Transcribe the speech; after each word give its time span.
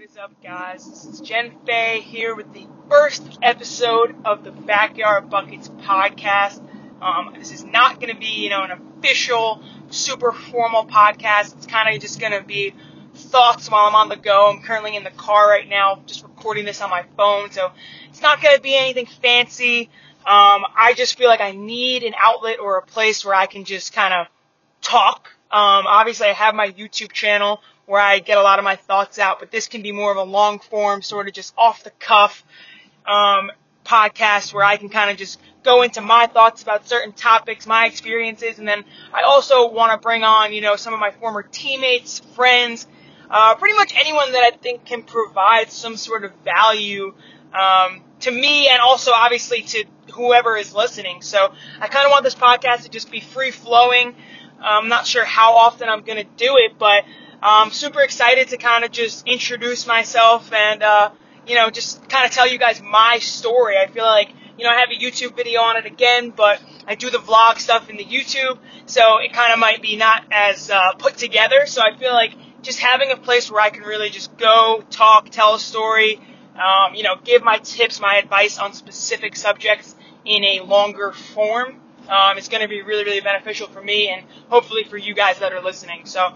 What 0.00 0.08
is 0.08 0.16
up, 0.16 0.42
guys? 0.42 0.86
This 0.88 1.04
is 1.04 1.20
Jen 1.20 1.52
Fay 1.66 2.00
here 2.00 2.34
with 2.34 2.54
the 2.54 2.66
first 2.88 3.38
episode 3.42 4.16
of 4.24 4.44
the 4.44 4.50
Backyard 4.50 5.28
Buckets 5.28 5.68
podcast. 5.68 6.58
Um, 7.02 7.34
this 7.38 7.52
is 7.52 7.64
not 7.64 8.00
going 8.00 8.08
to 8.10 8.18
be, 8.18 8.42
you 8.42 8.48
know, 8.48 8.62
an 8.62 8.70
official, 8.70 9.62
super 9.90 10.32
formal 10.32 10.86
podcast. 10.86 11.54
It's 11.54 11.66
kind 11.66 11.94
of 11.94 12.00
just 12.00 12.18
going 12.18 12.32
to 12.32 12.42
be 12.42 12.74
thoughts 13.14 13.70
while 13.70 13.86
I'm 13.86 13.94
on 13.94 14.08
the 14.08 14.16
go. 14.16 14.50
I'm 14.50 14.62
currently 14.62 14.96
in 14.96 15.04
the 15.04 15.10
car 15.10 15.46
right 15.46 15.68
now, 15.68 16.00
just 16.06 16.22
recording 16.22 16.64
this 16.64 16.80
on 16.80 16.88
my 16.88 17.04
phone, 17.18 17.50
so 17.50 17.70
it's 18.08 18.22
not 18.22 18.40
going 18.40 18.56
to 18.56 18.62
be 18.62 18.74
anything 18.74 19.04
fancy. 19.04 19.90
Um, 20.20 20.64
I 20.78 20.94
just 20.96 21.18
feel 21.18 21.28
like 21.28 21.42
I 21.42 21.50
need 21.50 22.04
an 22.04 22.14
outlet 22.18 22.58
or 22.58 22.78
a 22.78 22.82
place 22.82 23.22
where 23.22 23.34
I 23.34 23.44
can 23.44 23.66
just 23.66 23.92
kind 23.92 24.14
of 24.14 24.28
talk. 24.80 25.28
Um, 25.50 25.84
obviously, 25.86 26.28
I 26.28 26.32
have 26.32 26.54
my 26.54 26.70
YouTube 26.70 27.12
channel 27.12 27.60
where 27.90 28.00
I 28.00 28.20
get 28.20 28.38
a 28.38 28.42
lot 28.42 28.60
of 28.60 28.64
my 28.64 28.76
thoughts 28.76 29.18
out, 29.18 29.40
but 29.40 29.50
this 29.50 29.66
can 29.66 29.82
be 29.82 29.90
more 29.90 30.12
of 30.12 30.16
a 30.16 30.22
long 30.22 30.60
form, 30.60 31.02
sort 31.02 31.26
of 31.26 31.34
just 31.34 31.52
off 31.58 31.82
the 31.82 31.90
cuff 31.90 32.44
um, 33.04 33.50
podcast 33.84 34.54
where 34.54 34.62
I 34.62 34.76
can 34.76 34.90
kind 34.90 35.10
of 35.10 35.16
just 35.16 35.40
go 35.64 35.82
into 35.82 36.00
my 36.00 36.28
thoughts 36.28 36.62
about 36.62 36.86
certain 36.86 37.12
topics, 37.12 37.66
my 37.66 37.86
experiences, 37.86 38.60
and 38.60 38.68
then 38.68 38.84
I 39.12 39.22
also 39.22 39.72
want 39.72 39.90
to 39.90 39.98
bring 39.98 40.22
on, 40.22 40.52
you 40.52 40.60
know, 40.60 40.76
some 40.76 40.94
of 40.94 41.00
my 41.00 41.10
former 41.10 41.42
teammates, 41.42 42.20
friends, 42.36 42.86
uh, 43.28 43.56
pretty 43.56 43.74
much 43.74 43.92
anyone 43.96 44.30
that 44.30 44.44
I 44.44 44.56
think 44.56 44.84
can 44.84 45.02
provide 45.02 45.72
some 45.72 45.96
sort 45.96 46.24
of 46.24 46.30
value 46.44 47.12
um, 47.52 48.02
to 48.20 48.30
me 48.30 48.68
and 48.68 48.80
also 48.80 49.10
obviously 49.12 49.62
to 49.62 49.84
whoever 50.14 50.56
is 50.56 50.72
listening. 50.72 51.22
So 51.22 51.52
I 51.80 51.88
kind 51.88 52.06
of 52.06 52.12
want 52.12 52.22
this 52.22 52.36
podcast 52.36 52.84
to 52.84 52.88
just 52.88 53.10
be 53.10 53.18
free 53.18 53.50
flowing. 53.50 54.14
I'm 54.60 54.88
not 54.88 55.08
sure 55.08 55.24
how 55.24 55.54
often 55.54 55.88
I'm 55.88 56.02
going 56.02 56.18
to 56.18 56.30
do 56.36 56.56
it, 56.58 56.78
but 56.78 57.04
I'm 57.42 57.70
super 57.70 58.02
excited 58.02 58.48
to 58.48 58.58
kind 58.58 58.84
of 58.84 58.90
just 58.90 59.26
introduce 59.26 59.86
myself 59.86 60.52
and, 60.52 60.82
uh, 60.82 61.10
you 61.46 61.54
know, 61.54 61.70
just 61.70 62.06
kind 62.08 62.26
of 62.26 62.32
tell 62.32 62.46
you 62.46 62.58
guys 62.58 62.82
my 62.82 63.18
story. 63.20 63.78
I 63.78 63.86
feel 63.86 64.04
like, 64.04 64.28
you 64.58 64.64
know, 64.64 64.70
I 64.70 64.80
have 64.80 64.90
a 64.90 64.94
YouTube 64.94 65.36
video 65.36 65.60
on 65.62 65.78
it 65.78 65.86
again, 65.86 66.30
but 66.30 66.60
I 66.86 66.96
do 66.96 67.08
the 67.08 67.18
vlog 67.18 67.58
stuff 67.58 67.88
in 67.88 67.96
the 67.96 68.04
YouTube, 68.04 68.58
so 68.84 69.18
it 69.18 69.32
kind 69.32 69.54
of 69.54 69.58
might 69.58 69.80
be 69.80 69.96
not 69.96 70.24
as 70.30 70.70
uh, 70.70 70.92
put 70.98 71.16
together. 71.16 71.64
So 71.64 71.80
I 71.80 71.96
feel 71.96 72.12
like 72.12 72.34
just 72.60 72.78
having 72.78 73.10
a 73.10 73.16
place 73.16 73.50
where 73.50 73.62
I 73.62 73.70
can 73.70 73.84
really 73.84 74.10
just 74.10 74.36
go, 74.36 74.84
talk, 74.90 75.30
tell 75.30 75.54
a 75.54 75.60
story, 75.60 76.20
um, 76.56 76.94
you 76.94 77.02
know, 77.02 77.16
give 77.24 77.42
my 77.42 77.56
tips, 77.56 78.00
my 78.00 78.16
advice 78.16 78.58
on 78.58 78.74
specific 78.74 79.34
subjects 79.34 79.94
in 80.26 80.44
a 80.44 80.60
longer 80.60 81.12
form. 81.12 81.80
Um, 82.06 82.36
it's 82.36 82.48
going 82.48 82.62
to 82.62 82.68
be 82.68 82.82
really, 82.82 83.04
really 83.04 83.20
beneficial 83.20 83.68
for 83.68 83.80
me 83.80 84.08
and 84.10 84.26
hopefully 84.48 84.84
for 84.84 84.98
you 84.98 85.14
guys 85.14 85.38
that 85.38 85.54
are 85.54 85.62
listening. 85.62 86.04
So 86.04 86.34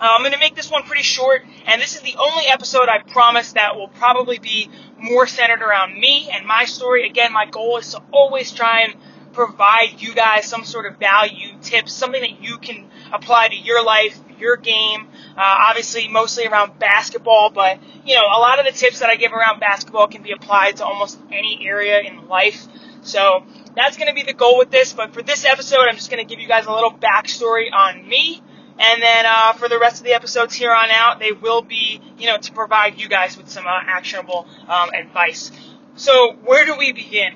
I'm 0.00 0.20
going 0.20 0.32
to 0.32 0.38
make 0.38 0.54
this 0.54 0.70
one 0.70 0.82
pretty 0.82 1.02
short, 1.02 1.44
and 1.66 1.80
this 1.80 1.94
is 1.94 2.02
the 2.02 2.16
only 2.18 2.46
episode 2.46 2.88
I 2.88 2.98
promise 2.98 3.52
that 3.52 3.76
will 3.76 3.88
probably 3.88 4.38
be 4.38 4.70
more 4.98 5.26
centered 5.26 5.62
around 5.62 5.98
me 5.98 6.28
and 6.30 6.46
my 6.46 6.64
story. 6.64 7.06
Again, 7.06 7.32
my 7.32 7.46
goal 7.46 7.78
is 7.78 7.90
to 7.92 8.02
always 8.10 8.50
try 8.52 8.82
and 8.82 8.94
provide 9.32 10.00
you 10.00 10.14
guys 10.14 10.46
some 10.46 10.64
sort 10.64 10.86
of 10.86 10.98
value, 10.98 11.54
tips, 11.60 11.92
something 11.92 12.20
that 12.20 12.42
you 12.42 12.58
can 12.58 12.88
apply 13.12 13.48
to 13.48 13.56
your 13.56 13.84
life, 13.84 14.18
your 14.38 14.56
game. 14.56 15.08
Uh, 15.36 15.66
obviously, 15.68 16.08
mostly 16.08 16.46
around 16.46 16.78
basketball, 16.78 17.50
but 17.50 17.78
you 18.04 18.14
know, 18.14 18.22
a 18.22 18.40
lot 18.40 18.58
of 18.58 18.66
the 18.66 18.72
tips 18.72 19.00
that 19.00 19.10
I 19.10 19.16
give 19.16 19.32
around 19.32 19.60
basketball 19.60 20.08
can 20.08 20.22
be 20.22 20.32
applied 20.32 20.76
to 20.76 20.84
almost 20.84 21.18
any 21.32 21.66
area 21.66 22.00
in 22.00 22.28
life. 22.28 22.66
So 23.02 23.44
that's 23.76 23.96
going 23.96 24.08
to 24.08 24.14
be 24.14 24.22
the 24.22 24.32
goal 24.32 24.56
with 24.56 24.70
this. 24.70 24.92
But 24.92 25.12
for 25.12 25.22
this 25.22 25.44
episode, 25.44 25.86
I'm 25.88 25.96
just 25.96 26.10
going 26.10 26.26
to 26.26 26.28
give 26.28 26.40
you 26.40 26.48
guys 26.48 26.66
a 26.66 26.72
little 26.72 26.92
backstory 26.92 27.72
on 27.72 28.08
me 28.08 28.42
and 28.78 29.02
then 29.02 29.26
uh, 29.26 29.52
for 29.52 29.68
the 29.68 29.78
rest 29.78 29.98
of 29.98 30.04
the 30.04 30.14
episodes 30.14 30.54
here 30.54 30.72
on 30.72 30.90
out, 30.90 31.20
they 31.20 31.32
will 31.32 31.62
be, 31.62 32.00
you 32.18 32.26
know, 32.26 32.38
to 32.38 32.52
provide 32.52 33.00
you 33.00 33.08
guys 33.08 33.36
with 33.36 33.48
some 33.48 33.66
uh, 33.66 33.70
actionable 33.70 34.48
um, 34.68 34.90
advice. 34.92 35.52
So 35.94 36.32
where 36.44 36.66
do 36.66 36.76
we 36.76 36.92
begin? 36.92 37.34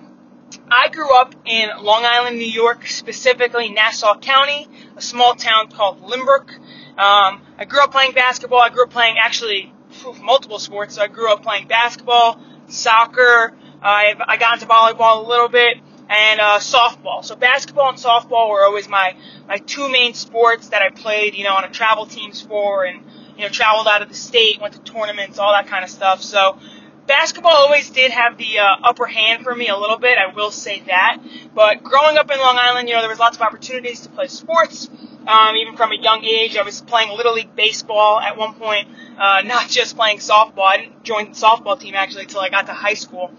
I 0.71 0.89
grew 0.89 1.15
up 1.15 1.35
in 1.45 1.69
Long 1.81 2.05
Island, 2.05 2.39
New 2.39 2.45
York, 2.45 2.87
specifically 2.87 3.71
Nassau 3.71 4.19
County, 4.19 4.67
a 4.97 5.03
small 5.03 5.35
town 5.35 5.69
called 5.69 6.03
Lynbrook. 6.03 6.51
Um, 6.99 7.43
I 7.57 7.65
grew 7.69 7.81
up 7.81 7.93
playing 7.93 8.13
basketball. 8.13 8.61
I 8.61 8.71
grew 8.71 8.85
up 8.85 8.91
playing 8.91 9.17
actually 9.19 9.73
multiple 10.21 10.59
sports. 10.59 10.97
So 10.97 11.03
I 11.03 11.07
grew 11.07 11.33
up 11.33 11.43
playing 11.43 11.69
basketball, 11.69 12.41
soccer. 12.67 13.55
Uh, 13.81 14.15
I 14.27 14.37
got 14.39 14.55
into 14.55 14.67
volleyball 14.67 15.25
a 15.25 15.29
little 15.29 15.49
bit 15.49 15.79
and 16.09 16.41
uh, 16.41 16.59
softball. 16.59 17.25
So 17.25 17.37
basketball 17.37 17.91
and 17.91 17.99
softball 17.99 18.49
were 18.51 18.65
always 18.65 18.89
my 18.89 19.15
my 19.47 19.59
two 19.59 19.89
main 19.91 20.15
sports 20.15 20.69
that 20.69 20.83
I 20.83 20.91
played, 20.91 21.35
you 21.35 21.45
know, 21.45 21.55
on 21.55 21.65
a 21.65 21.71
travel 21.71 22.07
teams 22.07 22.41
for, 22.41 22.85
and 22.85 23.03
you 23.37 23.45
know, 23.45 23.49
traveled 23.49 23.87
out 23.87 24.03
of 24.03 24.09
the 24.09 24.15
state, 24.15 24.61
went 24.61 24.75
to 24.75 24.81
tournaments, 24.81 25.39
all 25.39 25.53
that 25.53 25.67
kind 25.67 25.85
of 25.85 25.91
stuff. 25.91 26.23
So 26.23 26.59
basketball 27.07 27.53
always 27.53 27.91
did 27.91 28.11
have 28.11 28.39
the 28.39 28.59
uh, 28.59 28.77
upper 28.85 29.07
hand 29.07 29.43
for 29.43 29.55
me 29.55 29.69
a 29.69 29.77
little 29.77 29.99
bit. 29.99 30.19
I 30.19 30.33
will 30.33 30.51
say 30.51 30.83
that. 30.87 31.19
But 31.55 31.83
growing 31.83 32.17
up 32.17 32.31
in 32.31 32.39
Long 32.39 32.57
Island, 32.59 32.89
you 32.89 32.95
know, 32.95 33.01
there 33.01 33.11
was 33.11 33.19
lots 33.19 33.37
of 33.37 33.43
opportunities 33.43 34.01
to 34.01 34.11
play 34.11 34.29
sports. 34.29 34.89
Um, 35.27 35.57
even 35.57 35.77
from 35.77 35.93
a 35.93 35.97
young 35.97 36.25
age, 36.25 36.57
I 36.57 36.63
was 36.63 36.81
playing 36.81 37.15
little 37.15 37.35
league 37.35 37.55
baseball 37.55 38.19
at 38.19 38.39
one 38.39 38.55
point, 38.55 38.89
uh, 39.19 39.43
not 39.45 39.69
just 39.69 39.95
playing 39.97 40.19
softball. 40.19 40.65
I 40.65 40.77
didn't 40.79 41.03
join 41.03 41.31
the 41.31 41.37
softball 41.37 41.79
team 41.79 41.95
actually 41.95 42.23
until 42.23 42.41
I 42.41 42.49
got 42.49 42.67
to 42.67 42.73
high 42.73 42.95
school. 42.95 43.31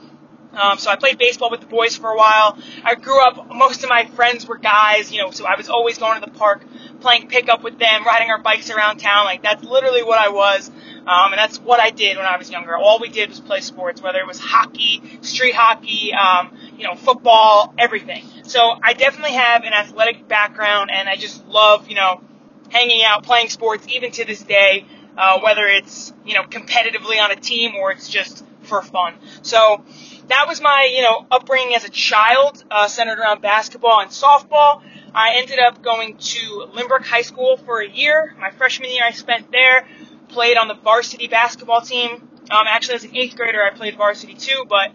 Um, 0.53 0.77
so 0.77 0.89
I 0.89 0.95
played 0.95 1.17
baseball 1.17 1.51
with 1.51 1.61
the 1.61 1.67
boys 1.67 1.95
for 1.95 2.09
a 2.09 2.17
while. 2.17 2.57
I 2.83 2.95
grew 2.95 3.21
up, 3.21 3.53
most 3.53 3.83
of 3.83 3.89
my 3.89 4.05
friends 4.05 4.47
were 4.47 4.57
guys, 4.57 5.11
you 5.11 5.19
know, 5.21 5.31
so 5.31 5.45
I 5.45 5.55
was 5.55 5.69
always 5.69 5.97
going 5.97 6.21
to 6.21 6.29
the 6.29 6.35
park, 6.37 6.63
playing 7.01 7.27
pickup 7.27 7.63
with 7.63 7.77
them, 7.77 8.03
riding 8.03 8.29
our 8.29 8.41
bikes 8.41 8.69
around 8.69 8.97
town. 8.97 9.25
Like, 9.25 9.43
that's 9.43 9.63
literally 9.63 10.03
what 10.03 10.17
I 10.17 10.29
was. 10.29 10.69
Um, 10.69 11.31
and 11.31 11.39
that's 11.39 11.59
what 11.59 11.79
I 11.79 11.91
did 11.91 12.17
when 12.17 12.25
I 12.25 12.37
was 12.37 12.51
younger. 12.51 12.75
All 12.75 12.99
we 12.99 13.09
did 13.09 13.29
was 13.29 13.39
play 13.39 13.61
sports, 13.61 14.01
whether 14.01 14.19
it 14.19 14.27
was 14.27 14.39
hockey, 14.39 15.01
street 15.21 15.55
hockey, 15.55 16.13
um, 16.13 16.55
you 16.77 16.83
know, 16.83 16.95
football, 16.95 17.73
everything. 17.77 18.25
So 18.43 18.77
I 18.81 18.93
definitely 18.93 19.33
have 19.33 19.63
an 19.63 19.73
athletic 19.73 20.27
background, 20.27 20.91
and 20.91 21.07
I 21.07 21.15
just 21.15 21.45
love, 21.47 21.89
you 21.89 21.95
know, 21.95 22.21
hanging 22.69 23.03
out, 23.03 23.23
playing 23.23 23.49
sports, 23.49 23.87
even 23.87 24.11
to 24.11 24.25
this 24.25 24.43
day, 24.43 24.85
uh, 25.17 25.39
whether 25.39 25.65
it's, 25.65 26.13
you 26.25 26.33
know, 26.33 26.43
competitively 26.43 27.19
on 27.19 27.31
a 27.31 27.35
team 27.35 27.75
or 27.75 27.91
it's 27.91 28.09
just 28.09 28.45
for 28.61 28.81
fun. 28.81 29.15
So, 29.41 29.83
that 30.29 30.47
was 30.47 30.61
my, 30.61 30.89
you 30.95 31.01
know, 31.01 31.25
upbringing 31.31 31.75
as 31.75 31.83
a 31.83 31.89
child, 31.89 32.63
uh, 32.69 32.87
centered 32.87 33.19
around 33.19 33.41
basketball 33.41 33.99
and 33.99 34.09
softball. 34.11 34.81
I 35.13 35.33
ended 35.37 35.59
up 35.59 35.81
going 35.81 36.17
to 36.17 36.67
Lynbrook 36.73 37.03
High 37.03 37.23
School 37.23 37.57
for 37.57 37.81
a 37.81 37.89
year. 37.89 38.35
My 38.39 38.51
freshman 38.51 38.91
year 38.91 39.03
I 39.03 39.11
spent 39.11 39.51
there, 39.51 39.87
played 40.27 40.57
on 40.57 40.67
the 40.67 40.75
varsity 40.75 41.27
basketball 41.27 41.81
team. 41.81 42.29
Um, 42.51 42.65
actually, 42.67 42.95
as 42.95 43.03
an 43.03 43.15
eighth 43.15 43.35
grader, 43.35 43.63
I 43.63 43.75
played 43.75 43.97
varsity 43.97 44.35
too, 44.35 44.65
but 44.69 44.91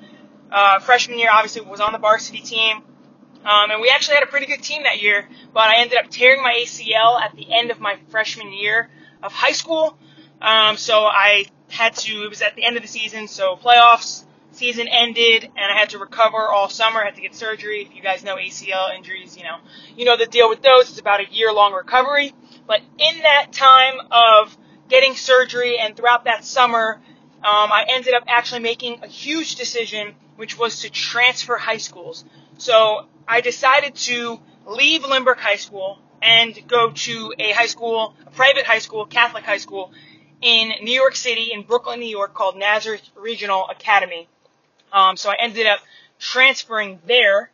uh, 0.50 0.78
freshman 0.80 1.18
year 1.18 1.30
obviously 1.32 1.62
was 1.62 1.80
on 1.80 1.92
the 1.92 1.98
varsity 1.98 2.40
team. 2.40 2.78
Um, 3.44 3.70
and 3.70 3.80
we 3.80 3.90
actually 3.90 4.14
had 4.14 4.24
a 4.24 4.28
pretty 4.28 4.46
good 4.46 4.62
team 4.62 4.84
that 4.84 5.02
year, 5.02 5.28
but 5.52 5.64
I 5.64 5.80
ended 5.80 5.98
up 5.98 6.10
tearing 6.10 6.42
my 6.42 6.54
ACL 6.64 7.20
at 7.20 7.34
the 7.36 7.52
end 7.52 7.70
of 7.70 7.78
my 7.80 7.98
freshman 8.08 8.52
year 8.52 8.88
of 9.22 9.32
high 9.32 9.52
school. 9.52 9.98
Um, 10.40 10.76
so 10.76 11.04
I 11.04 11.46
had 11.68 11.94
to, 11.96 12.24
it 12.24 12.30
was 12.30 12.40
at 12.40 12.56
the 12.56 12.64
end 12.64 12.76
of 12.76 12.82
the 12.82 12.88
season, 12.88 13.28
so 13.28 13.56
playoffs, 13.56 14.24
season 14.54 14.88
ended 14.88 15.44
and 15.44 15.72
I 15.72 15.78
had 15.78 15.90
to 15.90 15.98
recover 15.98 16.38
all 16.38 16.68
summer. 16.68 17.02
I 17.02 17.06
had 17.06 17.16
to 17.16 17.20
get 17.20 17.34
surgery. 17.34 17.82
If 17.82 17.94
you 17.94 18.02
guys 18.02 18.24
know 18.24 18.36
ACL 18.36 18.94
injuries, 18.96 19.36
you 19.36 19.44
know, 19.44 19.58
you 19.96 20.04
know 20.04 20.16
the 20.16 20.26
deal 20.26 20.48
with 20.48 20.62
those. 20.62 20.90
It's 20.90 21.00
about 21.00 21.20
a 21.20 21.32
year 21.32 21.52
long 21.52 21.72
recovery. 21.72 22.32
But 22.66 22.80
in 22.98 23.22
that 23.22 23.52
time 23.52 23.94
of 24.10 24.56
getting 24.88 25.14
surgery 25.14 25.78
and 25.78 25.96
throughout 25.96 26.24
that 26.24 26.44
summer, 26.44 27.00
um, 27.38 27.72
I 27.72 27.84
ended 27.88 28.14
up 28.14 28.24
actually 28.26 28.60
making 28.60 29.00
a 29.02 29.06
huge 29.06 29.56
decision, 29.56 30.14
which 30.36 30.58
was 30.58 30.80
to 30.80 30.90
transfer 30.90 31.56
high 31.56 31.76
schools. 31.76 32.24
So 32.56 33.06
I 33.28 33.40
decided 33.40 33.94
to 33.96 34.40
leave 34.66 35.02
Lynbrook 35.02 35.38
High 35.38 35.56
School 35.56 35.98
and 36.22 36.58
go 36.66 36.90
to 36.90 37.34
a 37.38 37.52
high 37.52 37.66
school, 37.66 38.14
a 38.26 38.30
private 38.30 38.64
high 38.64 38.78
school, 38.78 39.04
Catholic 39.04 39.44
high 39.44 39.58
school 39.58 39.92
in 40.40 40.72
New 40.82 40.92
York 40.92 41.16
City, 41.16 41.50
in 41.52 41.62
Brooklyn, 41.62 42.00
New 42.00 42.06
York, 42.06 42.34
called 42.34 42.56
Nazareth 42.56 43.02
Regional 43.14 43.68
Academy. 43.68 44.28
Um, 44.94 45.16
so 45.16 45.28
I 45.28 45.34
ended 45.40 45.66
up 45.66 45.80
transferring 46.18 47.00
there. 47.06 47.50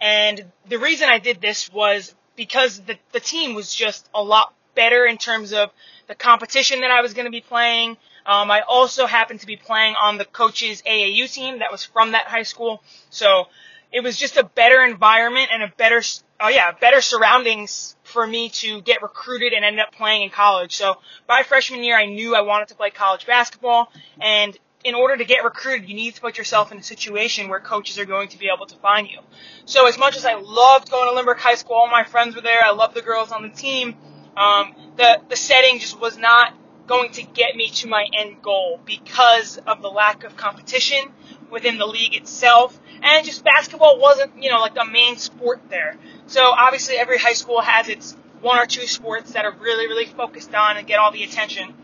And 0.00 0.44
the 0.68 0.78
reason 0.78 1.08
I 1.08 1.18
did 1.18 1.40
this 1.40 1.72
was 1.72 2.14
because 2.36 2.80
the, 2.80 2.96
the 3.12 3.20
team 3.20 3.54
was 3.54 3.74
just 3.74 4.08
a 4.14 4.22
lot 4.22 4.54
better 4.74 5.06
in 5.06 5.16
terms 5.16 5.52
of 5.52 5.70
the 6.06 6.14
competition 6.14 6.80
that 6.82 6.90
I 6.90 7.00
was 7.00 7.14
going 7.14 7.24
to 7.24 7.30
be 7.30 7.40
playing. 7.40 7.96
Um, 8.24 8.50
I 8.50 8.62
also 8.68 9.06
happened 9.06 9.40
to 9.40 9.46
be 9.46 9.56
playing 9.56 9.94
on 10.00 10.18
the 10.18 10.24
coach's 10.24 10.82
AAU 10.82 11.32
team 11.32 11.58
that 11.58 11.72
was 11.72 11.84
from 11.84 12.12
that 12.12 12.26
high 12.26 12.42
school. 12.44 12.82
So 13.10 13.46
it 13.90 14.02
was 14.02 14.16
just 14.16 14.36
a 14.36 14.44
better 14.44 14.82
environment 14.82 15.50
and 15.52 15.62
a 15.62 15.68
better, 15.76 16.02
oh 16.40 16.48
yeah, 16.48 16.72
better 16.72 17.00
surroundings 17.00 17.96
for 18.04 18.26
me 18.26 18.48
to 18.50 18.80
get 18.82 19.02
recruited 19.02 19.52
and 19.52 19.64
end 19.64 19.80
up 19.80 19.92
playing 19.92 20.22
in 20.22 20.30
college. 20.30 20.76
So 20.76 20.98
by 21.26 21.42
freshman 21.42 21.82
year, 21.82 21.96
I 21.96 22.06
knew 22.06 22.34
I 22.34 22.42
wanted 22.42 22.68
to 22.68 22.74
play 22.74 22.90
college 22.90 23.26
basketball 23.26 23.92
and 24.20 24.56
in 24.84 24.94
order 24.94 25.16
to 25.16 25.24
get 25.24 25.44
recruited, 25.44 25.88
you 25.88 25.94
need 25.94 26.14
to 26.14 26.20
put 26.20 26.38
yourself 26.38 26.72
in 26.72 26.78
a 26.78 26.82
situation 26.82 27.48
where 27.48 27.60
coaches 27.60 27.98
are 27.98 28.04
going 28.04 28.28
to 28.28 28.38
be 28.38 28.50
able 28.54 28.66
to 28.66 28.76
find 28.76 29.08
you. 29.08 29.18
So 29.64 29.86
as 29.86 29.98
much 29.98 30.16
as 30.16 30.24
I 30.24 30.34
loved 30.34 30.90
going 30.90 31.14
to 31.14 31.22
Lynbrook 31.22 31.38
High 31.38 31.54
School, 31.54 31.76
all 31.76 31.88
my 31.88 32.04
friends 32.04 32.34
were 32.34 32.42
there. 32.42 32.62
I 32.64 32.72
loved 32.72 32.94
the 32.94 33.02
girls 33.02 33.30
on 33.30 33.42
the 33.42 33.48
team. 33.48 33.94
Um, 34.36 34.74
the 34.96 35.20
the 35.28 35.36
setting 35.36 35.78
just 35.78 36.00
was 36.00 36.18
not 36.18 36.54
going 36.86 37.12
to 37.12 37.22
get 37.22 37.54
me 37.54 37.68
to 37.68 37.88
my 37.88 38.06
end 38.12 38.42
goal 38.42 38.80
because 38.84 39.58
of 39.58 39.82
the 39.82 39.88
lack 39.88 40.24
of 40.24 40.36
competition 40.36 41.12
within 41.50 41.78
the 41.78 41.86
league 41.86 42.14
itself. 42.14 42.78
And 43.02 43.24
just 43.24 43.44
basketball 43.44 44.00
wasn't, 44.00 44.42
you 44.42 44.50
know, 44.50 44.60
like 44.60 44.74
the 44.74 44.84
main 44.84 45.16
sport 45.16 45.60
there. 45.68 45.96
So 46.26 46.42
obviously 46.42 46.96
every 46.96 47.18
high 47.18 47.32
school 47.34 47.60
has 47.60 47.88
its 47.88 48.16
one 48.40 48.58
or 48.58 48.66
two 48.66 48.86
sports 48.86 49.32
that 49.32 49.44
are 49.44 49.52
really, 49.52 49.86
really 49.86 50.06
focused 50.06 50.54
on 50.54 50.76
and 50.76 50.86
get 50.86 50.98
all 50.98 51.12
the 51.12 51.22
attention. 51.22 51.74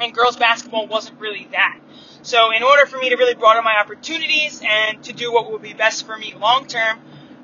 And 0.00 0.14
girls 0.14 0.36
basketball 0.36 0.86
wasn't 0.86 1.18
really 1.20 1.48
that. 1.52 1.78
So 2.22 2.52
in 2.52 2.62
order 2.62 2.86
for 2.86 2.98
me 2.98 3.10
to 3.10 3.16
really 3.16 3.34
broaden 3.34 3.64
my 3.64 3.78
opportunities 3.78 4.62
and 4.64 5.02
to 5.04 5.12
do 5.12 5.32
what 5.32 5.50
would 5.50 5.62
be 5.62 5.74
best 5.74 6.06
for 6.06 6.16
me 6.16 6.34
long 6.38 6.66
term, 6.66 7.00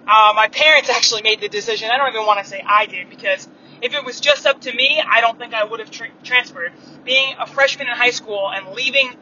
uh, 0.06 0.32
my 0.34 0.48
parents 0.48 0.88
actually 0.94 1.22
made 1.22 1.40
the 1.40 1.48
decision. 1.48 1.90
I 1.90 1.98
don't 1.98 2.08
even 2.08 2.26
want 2.26 2.40
to 2.42 2.48
say 2.48 2.62
I 2.64 2.86
did 2.86 3.10
because 3.10 3.48
if 3.82 3.94
it 3.94 4.04
was 4.04 4.20
just 4.20 4.46
up 4.46 4.60
to 4.62 4.72
me, 4.72 5.02
I 5.06 5.20
don't 5.20 5.38
think 5.38 5.54
I 5.54 5.64
would 5.64 5.80
have 5.80 5.90
tra- 5.90 6.10
transferred. 6.24 6.72
Being 7.04 7.34
a 7.38 7.46
freshman 7.46 7.88
in 7.88 7.94
high 7.94 8.10
school 8.10 8.50
and 8.52 8.74
leaving 8.74 9.12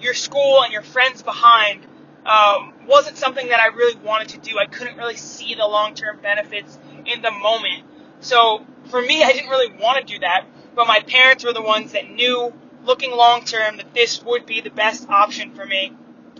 your 0.00 0.14
school 0.14 0.62
and 0.62 0.72
your 0.72 0.82
friends 0.82 1.22
behind 1.22 1.86
um, 2.26 2.72
wasn't 2.86 3.16
something 3.16 3.48
that 3.48 3.60
I 3.60 3.68
really 3.68 3.96
wanted 3.96 4.28
to 4.30 4.38
do. 4.38 4.58
I 4.58 4.66
couldn't 4.66 4.96
really 4.96 5.16
see 5.16 5.54
the 5.54 5.66
long 5.66 5.94
term 5.94 6.18
benefits 6.20 6.78
in 7.06 7.22
the 7.22 7.30
moment. 7.30 7.84
So 8.20 8.64
for 8.86 9.00
me, 9.00 9.22
I 9.22 9.32
didn't 9.32 9.50
really 9.50 9.72
want 9.76 10.06
to 10.06 10.12
do 10.12 10.18
that. 10.20 10.46
But 10.74 10.86
my 10.86 11.00
parents 11.00 11.44
were 11.44 11.52
the 11.52 11.62
ones 11.62 11.92
that 11.92 12.10
knew, 12.10 12.52
looking 12.84 13.12
long 13.12 13.44
term, 13.44 13.78
that 13.78 13.94
this 13.94 14.22
would 14.22 14.46
be 14.46 14.60
the 14.60 14.70
best 14.70 15.08
option 15.08 15.54
for 15.54 15.64
me. 15.64 15.92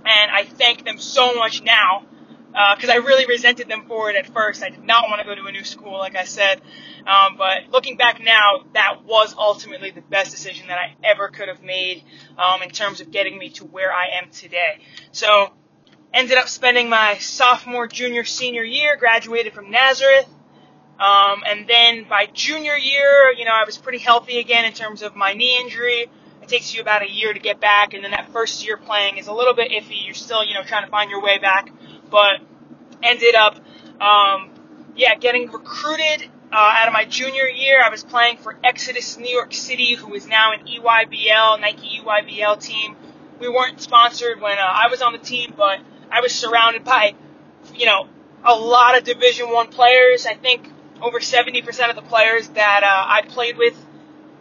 And 0.06 0.30
I 0.30 0.44
thank 0.44 0.84
them 0.84 0.98
so 0.98 1.34
much 1.34 1.62
now 1.62 2.04
because 2.76 2.88
uh, 2.88 2.92
I 2.92 2.96
really 2.96 3.26
resented 3.26 3.68
them 3.68 3.86
for 3.88 4.10
it 4.10 4.16
at 4.16 4.26
first. 4.32 4.62
I 4.62 4.68
did 4.68 4.84
not 4.84 5.08
want 5.08 5.20
to 5.20 5.26
go 5.26 5.34
to 5.34 5.46
a 5.46 5.52
new 5.52 5.64
school, 5.64 5.98
like 5.98 6.14
I 6.14 6.24
said. 6.24 6.60
Um, 7.06 7.36
but 7.36 7.70
looking 7.70 7.96
back 7.96 8.22
now, 8.22 8.64
that 8.74 9.04
was 9.04 9.34
ultimately 9.36 9.90
the 9.90 10.02
best 10.02 10.30
decision 10.30 10.68
that 10.68 10.78
I 10.78 10.94
ever 11.02 11.28
could 11.28 11.48
have 11.48 11.62
made 11.62 12.04
um, 12.38 12.62
in 12.62 12.70
terms 12.70 13.00
of 13.00 13.10
getting 13.10 13.36
me 13.38 13.50
to 13.50 13.64
where 13.64 13.92
I 13.92 14.18
am 14.22 14.30
today. 14.30 14.78
So, 15.10 15.52
ended 16.12 16.38
up 16.38 16.48
spending 16.48 16.88
my 16.88 17.18
sophomore, 17.18 17.88
junior, 17.88 18.22
senior 18.22 18.62
year, 18.62 18.96
graduated 18.96 19.52
from 19.52 19.70
Nazareth. 19.70 20.28
Um, 20.98 21.42
and 21.44 21.68
then 21.68 22.06
by 22.08 22.26
junior 22.26 22.76
year, 22.76 23.32
you 23.36 23.44
know, 23.44 23.52
I 23.52 23.64
was 23.64 23.76
pretty 23.76 23.98
healthy 23.98 24.38
again 24.38 24.64
in 24.64 24.72
terms 24.72 25.02
of 25.02 25.16
my 25.16 25.32
knee 25.32 25.58
injury. 25.58 26.08
It 26.44 26.48
takes 26.48 26.74
you 26.74 26.80
about 26.82 27.02
a 27.02 27.10
year 27.10 27.32
to 27.32 27.38
get 27.38 27.60
back, 27.60 27.94
and 27.94 28.04
then 28.04 28.12
that 28.12 28.30
first 28.32 28.66
year 28.66 28.76
playing 28.76 29.16
is 29.16 29.26
a 29.26 29.32
little 29.32 29.54
bit 29.54 29.70
iffy. 29.70 30.04
You're 30.04 30.14
still, 30.14 30.44
you 30.44 30.54
know, 30.54 30.62
trying 30.62 30.84
to 30.84 30.90
find 30.90 31.10
your 31.10 31.22
way 31.22 31.38
back 31.38 31.70
but 32.14 32.40
ended 33.02 33.34
up, 33.34 33.56
um, 34.00 34.50
yeah, 34.94 35.16
getting 35.16 35.50
recruited 35.50 36.30
uh, 36.52 36.56
out 36.56 36.86
of 36.86 36.92
my 36.92 37.04
junior 37.04 37.46
year. 37.46 37.82
I 37.84 37.90
was 37.90 38.04
playing 38.04 38.36
for 38.36 38.56
Exodus 38.62 39.18
New 39.18 39.34
York 39.34 39.52
City, 39.52 39.94
who 39.94 40.14
is 40.14 40.26
now 40.28 40.52
an 40.52 40.60
EYBL, 40.60 41.60
Nike 41.60 42.00
EYBL 42.00 42.62
team. 42.62 42.96
We 43.40 43.48
weren't 43.48 43.80
sponsored 43.80 44.40
when 44.40 44.58
uh, 44.58 44.62
I 44.62 44.86
was 44.88 45.02
on 45.02 45.12
the 45.12 45.18
team, 45.18 45.54
but 45.56 45.80
I 46.08 46.20
was 46.20 46.32
surrounded 46.32 46.84
by, 46.84 47.14
you 47.74 47.86
know, 47.86 48.06
a 48.44 48.54
lot 48.54 48.96
of 48.96 49.02
Division 49.02 49.50
One 49.50 49.66
players. 49.66 50.24
I 50.24 50.34
think 50.34 50.70
over 51.02 51.18
70% 51.18 51.90
of 51.90 51.96
the 51.96 52.02
players 52.02 52.46
that 52.50 52.84
uh, 52.84 52.86
I 52.86 53.22
played 53.22 53.56
with 53.58 53.74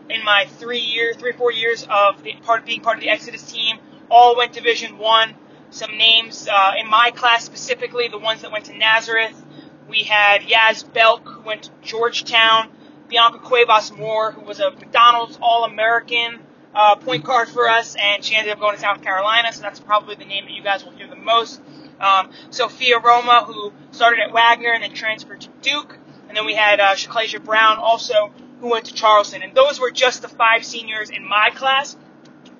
in 0.10 0.24
my 0.24 0.46
three 0.58 0.80
year, 0.80 1.14
three 1.14 1.32
four 1.34 1.52
years 1.52 1.88
of 1.90 2.24
the, 2.24 2.34
part 2.44 2.66
being 2.66 2.82
part 2.82 2.98
of 2.98 3.02
the 3.02 3.10
Exodus 3.10 3.52
team 3.52 3.78
all 4.10 4.36
went 4.36 4.54
Division 4.54 4.98
One 4.98 5.36
some 5.74 5.98
names 5.98 6.48
uh, 6.48 6.74
in 6.80 6.88
my 6.88 7.12
class 7.12 7.44
specifically, 7.44 8.08
the 8.08 8.20
ones 8.20 8.42
that 8.42 8.52
went 8.52 8.66
to 8.66 8.78
Nazareth. 8.78 9.44
We 9.90 10.04
had 10.04 10.42
Yaz 10.42 10.92
Belk, 10.94 11.28
who 11.28 11.42
went 11.42 11.64
to 11.64 11.72
Georgetown, 11.82 12.70
Bianca 13.10 13.40
Cuevas 13.40 13.92
Moore, 13.92 14.32
who 14.32 14.42
was 14.42 14.60
a 14.60 14.72
McDonald's 14.72 15.38
All 15.42 15.66
American 15.66 16.40
uh, 16.76 16.96
point 16.96 17.24
guard 17.24 17.50
for 17.50 17.68
us, 17.70 17.96
and 18.00 18.24
she 18.24 18.36
ended 18.36 18.54
up 18.54 18.60
going 18.60 18.76
to 18.76 18.82
South 18.82 19.02
Carolina, 19.02 19.52
so 19.52 19.62
that's 19.62 19.80
probably 19.80 20.16
the 20.16 20.26
name 20.26 20.46
that 20.46 20.54
you 20.54 20.64
guys 20.64 20.84
will 20.84 20.92
hear 20.92 21.08
the 21.08 21.16
most. 21.16 21.62
Um, 22.00 22.32
Sophia 22.50 23.00
Roma, 23.00 23.44
who 23.46 23.74
started 23.92 24.20
at 24.20 24.32
Wagner 24.32 24.74
and 24.74 24.84
then 24.84 24.94
transferred 24.94 25.42
to 25.42 25.50
Duke, 25.62 25.98
and 26.28 26.38
then 26.38 26.46
we 26.46 26.54
had 26.54 26.80
uh, 26.80 26.96
Shaklasia 26.96 27.44
Brown, 27.44 27.78
also 27.78 28.32
who 28.64 28.70
went 28.70 28.86
to 28.86 28.94
Charleston, 28.94 29.44
and 29.44 29.54
those 29.54 29.78
were 29.78 29.92
just 29.92 30.22
the 30.22 30.30
five 30.30 30.64
seniors 30.64 31.10
in 31.10 31.28
my 31.28 31.50
class. 31.54 31.98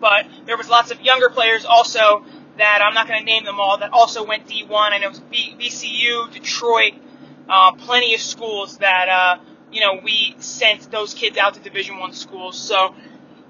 But 0.02 0.26
there 0.46 0.58
was 0.58 0.68
lots 0.68 0.92
of 0.92 1.00
younger 1.00 1.30
players 1.30 1.64
also 1.64 2.26
that 2.58 2.82
I'm 2.84 2.94
not 2.94 3.08
going 3.08 3.20
to 3.20 3.26
name 3.26 3.46
them 3.46 3.58
all 3.58 3.78
that 3.78 3.94
also 3.94 4.26
went 4.26 4.46
D1. 4.46 4.70
I 4.70 4.98
know 4.98 5.12
VCU, 5.12 6.30
Detroit, 6.34 6.96
uh, 7.48 7.72
plenty 7.72 8.14
of 8.14 8.20
schools 8.20 8.80
that 8.80 9.08
uh, 9.08 9.44
you 9.72 9.80
know 9.80 10.02
we 10.04 10.36
sent 10.40 10.92
those 10.92 11.14
kids 11.14 11.38
out 11.38 11.54
to 11.54 11.62
Division 11.62 11.98
One 11.98 12.12
schools. 12.12 12.60
So 12.60 12.94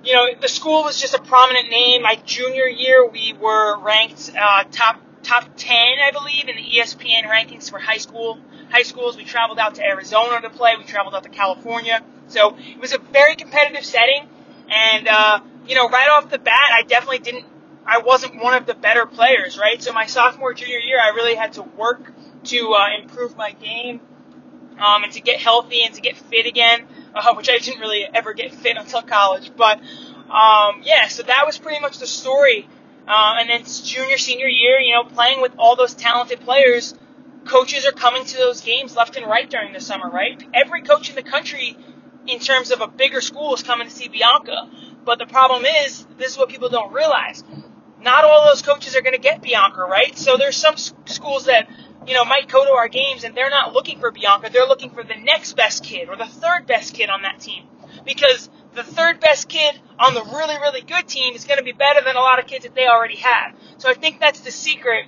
you 0.03 0.13
know 0.13 0.27
the 0.39 0.47
school 0.47 0.83
was 0.83 1.01
just 1.01 1.15
a 1.15 1.21
prominent 1.23 1.71
name. 1.71 2.03
My 2.03 2.21
junior 2.23 2.67
year, 2.67 3.09
we 3.09 3.33
were 3.33 3.79
ranked 3.79 4.31
uh, 4.39 4.65
top 4.71 5.01
top 5.23 5.49
10, 5.57 5.75
I 5.75 6.11
believe, 6.11 6.49
in 6.49 6.56
the 6.56 6.63
ESPN 6.63 7.23
rankings 7.23 7.71
for 7.71 7.79
high 7.79 7.97
school 7.97 8.38
high 8.73 8.83
schools. 8.83 9.15
We 9.15 9.23
traveled 9.23 9.59
out 9.59 9.75
to 9.75 9.83
Arizona 9.83 10.41
to 10.41 10.49
play. 10.49 10.73
We 10.77 10.83
traveled 10.83 11.15
out 11.15 11.23
to 11.23 11.29
California. 11.29 12.03
So 12.27 12.57
it 12.57 12.79
was 12.79 12.93
a 12.93 12.97
very 12.97 13.35
competitive 13.35 13.85
setting. 13.85 14.27
And, 14.69 15.07
uh, 15.07 15.39
you 15.67 15.75
know, 15.75 15.87
right 15.87 16.09
off 16.09 16.29
the 16.29 16.39
bat, 16.39 16.71
I 16.73 16.81
definitely 16.83 17.19
didn't 17.19 17.45
I 17.85 17.97
wasn't 17.99 18.41
one 18.41 18.53
of 18.53 18.65
the 18.65 18.73
better 18.73 19.05
players, 19.05 19.57
right? 19.57 19.81
So 19.81 19.91
my 19.91 20.05
sophomore, 20.05 20.53
junior 20.53 20.77
year, 20.77 20.99
I 21.01 21.09
really 21.09 21.35
had 21.35 21.53
to 21.53 21.63
work 21.63 22.13
to 22.45 22.73
uh, 22.73 23.01
improve 23.01 23.35
my 23.35 23.51
game 23.51 23.99
um, 24.79 25.03
and 25.03 25.11
to 25.13 25.21
get 25.21 25.39
healthy 25.39 25.83
and 25.83 25.93
to 25.93 26.01
get 26.01 26.17
fit 26.17 26.45
again, 26.45 26.85
uh, 27.13 27.33
which 27.35 27.49
I 27.49 27.57
didn't 27.57 27.79
really 27.79 28.07
ever 28.13 28.33
get 28.33 28.53
fit 28.53 28.77
until 28.77 29.01
college. 29.01 29.51
But 29.55 29.79
um, 29.79 30.81
yeah, 30.83 31.07
so 31.09 31.23
that 31.23 31.45
was 31.45 31.57
pretty 31.57 31.81
much 31.81 31.99
the 31.99 32.07
story. 32.07 32.67
Uh, 33.05 33.35
and 33.39 33.49
then 33.49 33.63
junior, 33.65 34.17
senior 34.17 34.47
year, 34.47 34.79
you 34.79 34.93
know, 34.93 35.03
playing 35.03 35.41
with 35.41 35.51
all 35.57 35.75
those 35.75 35.93
talented 35.93 36.39
players, 36.39 36.95
coaches 37.45 37.86
are 37.86 37.92
coming 37.92 38.25
to 38.25 38.38
those 38.38 38.62
games 38.62 38.95
left 38.95 39.16
and 39.18 39.25
right 39.25 39.50
during 39.50 39.74
the 39.74 39.80
summer, 39.80 40.10
right? 40.10 40.42
Every 40.54 40.81
coach 40.81 41.10
in 41.10 41.16
the 41.16 41.24
country, 41.24 41.78
in 42.28 42.40
terms 42.40 42.72
of 42.72 42.81
a 42.81 42.88
bigger 42.88 43.22
school, 43.22 43.54
is 43.54 43.63
coming 43.63 43.88
to 43.88 43.94
see 43.94 44.07
Bianca. 44.07 44.69
But 45.04 45.19
the 45.19 45.25
problem 45.25 45.66
is, 45.66 46.06
this 46.18 46.31
is 46.31 46.38
what 46.38 46.50
people 46.50 46.69
don't 46.69 46.94
realize 46.94 47.44
not 48.04 48.25
all 48.25 48.45
those 48.45 48.62
coaches 48.62 48.95
are 48.95 49.01
going 49.01 49.13
to 49.13 49.22
get 49.22 49.42
Bianca, 49.42 49.81
right? 49.81 50.18
So 50.18 50.38
there's 50.38 50.57
some 50.57 50.75
schools 50.78 51.45
that, 51.45 51.69
you 52.06 52.13
know, 52.13 52.25
might 52.25 52.50
go 52.50 52.66
to 52.66 52.72
our 52.72 52.90
games 52.90 53.24
and 53.24 53.34
they're 53.34 53.50
not 53.50 53.74
looking 53.74 54.00
for 54.00 54.12
Bianca. 54.12 54.50
They're 54.51 54.68
looking 54.68 54.90
for 54.90 55.04
the 55.04 55.16
next 55.16 55.54
best 55.54 55.84
kid 55.84 56.10
or 56.10 56.18
the 56.18 56.25
third 56.25 56.68
best 56.68 56.94
kid 56.94 57.10
on 57.10 57.22
that 57.22 57.40
team. 57.40 57.66
Because 58.06 58.50
the 58.74 58.84
third 58.84 59.19
best 59.19 59.48
kid 59.48 59.80
on 59.98 60.13
the 60.13 60.24
really, 60.24 60.57
really 60.57 60.81
good 60.81 61.07
team 61.07 61.36
is 61.36 61.45
going 61.45 61.60
to 61.60 61.63
be 61.63 61.72
better 61.72 62.01
than 62.04 62.16
a 62.16 62.19
lot 62.19 62.40
of 62.40 62.48
kids 62.48 62.66
that 62.66 62.75
they 62.75 62.88
already 62.88 63.18
have. 63.18 63.56
So 63.78 63.90
I 63.90 63.94
think 63.94 64.19
that's 64.19 64.42
the 64.42 64.52
secret 64.52 65.06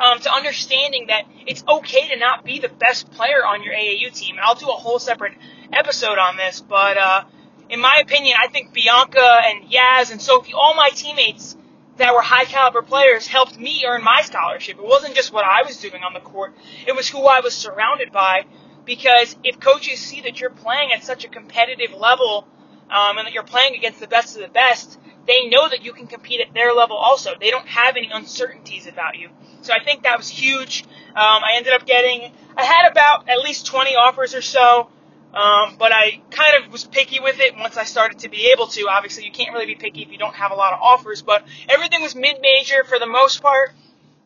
um, 0.00 0.18
to 0.20 0.32
understanding 0.32 1.06
that 1.08 1.24
it's 1.46 1.62
okay 1.68 2.08
to 2.08 2.16
not 2.16 2.44
be 2.44 2.58
the 2.58 2.68
best 2.68 3.10
player 3.12 3.44
on 3.44 3.62
your 3.62 3.74
AAU 3.74 4.12
team. 4.12 4.36
And 4.36 4.44
I'll 4.44 4.54
do 4.54 4.68
a 4.68 4.72
whole 4.72 4.98
separate 4.98 5.34
episode 5.72 6.18
on 6.18 6.36
this, 6.36 6.60
but 6.60 6.96
uh, 6.96 7.24
in 7.68 7.80
my 7.80 8.00
opinion, 8.02 8.36
I 8.42 8.48
think 8.48 8.72
Bianca 8.72 9.40
and 9.44 9.70
Yaz 9.70 10.10
and 10.10 10.20
Sophie, 10.20 10.52
all 10.54 10.74
my 10.74 10.90
teammates, 10.90 11.56
that 11.98 12.14
were 12.14 12.22
high 12.22 12.46
caliber 12.46 12.82
players 12.82 13.26
helped 13.26 13.58
me 13.58 13.84
earn 13.86 14.02
my 14.02 14.22
scholarship. 14.22 14.78
It 14.78 14.84
wasn't 14.84 15.14
just 15.14 15.32
what 15.32 15.44
I 15.44 15.62
was 15.62 15.76
doing 15.76 16.02
on 16.02 16.14
the 16.14 16.20
court, 16.20 16.54
it 16.86 16.96
was 16.96 17.08
who 17.08 17.22
I 17.24 17.40
was 17.40 17.54
surrounded 17.54 18.10
by. 18.10 18.44
Because 18.86 19.36
if 19.44 19.60
coaches 19.60 20.00
see 20.00 20.22
that 20.22 20.40
you're 20.40 20.50
playing 20.50 20.90
at 20.92 21.04
such 21.04 21.24
a 21.24 21.28
competitive 21.28 21.92
level 21.92 22.48
um, 22.90 23.18
and 23.18 23.26
that 23.26 23.32
you're 23.34 23.44
playing 23.44 23.76
against 23.76 24.00
the 24.00 24.08
best 24.08 24.34
of 24.34 24.42
the 24.42 24.48
best, 24.48 24.98
they 25.26 25.48
know 25.48 25.68
that 25.68 25.84
you 25.84 25.92
can 25.92 26.06
compete 26.06 26.40
at 26.40 26.52
their 26.54 26.72
level 26.72 26.96
also. 26.96 27.32
They 27.38 27.50
don't 27.50 27.66
have 27.68 27.96
any 27.96 28.10
uncertainties 28.12 28.86
about 28.86 29.18
you. 29.18 29.28
So 29.62 29.72
I 29.72 29.82
think 29.82 30.02
that 30.02 30.16
was 30.16 30.28
huge. 30.28 30.84
Um, 31.10 31.16
I 31.16 31.52
ended 31.56 31.72
up 31.72 31.86
getting, 31.86 32.32
I 32.56 32.64
had 32.64 32.90
about 32.90 33.28
at 33.28 33.38
least 33.38 33.66
20 33.66 33.94
offers 33.96 34.34
or 34.34 34.42
so. 34.42 34.88
Um, 35.32 35.76
but 35.78 35.92
I 35.92 36.20
kind 36.30 36.64
of 36.64 36.72
was 36.72 36.84
picky 36.84 37.20
with 37.20 37.38
it 37.38 37.54
once 37.56 37.76
I 37.76 37.84
started 37.84 38.20
to 38.20 38.28
be 38.28 38.50
able 38.50 38.66
to. 38.68 38.88
Obviously, 38.88 39.24
you 39.24 39.30
can't 39.30 39.52
really 39.52 39.66
be 39.66 39.76
picky 39.76 40.02
if 40.02 40.10
you 40.10 40.18
don't 40.18 40.34
have 40.34 40.50
a 40.50 40.56
lot 40.56 40.72
of 40.72 40.80
offers, 40.82 41.22
but 41.22 41.44
everything 41.68 42.02
was 42.02 42.16
mid-major 42.16 42.82
for 42.82 42.98
the 42.98 43.06
most 43.06 43.40
part. 43.40 43.70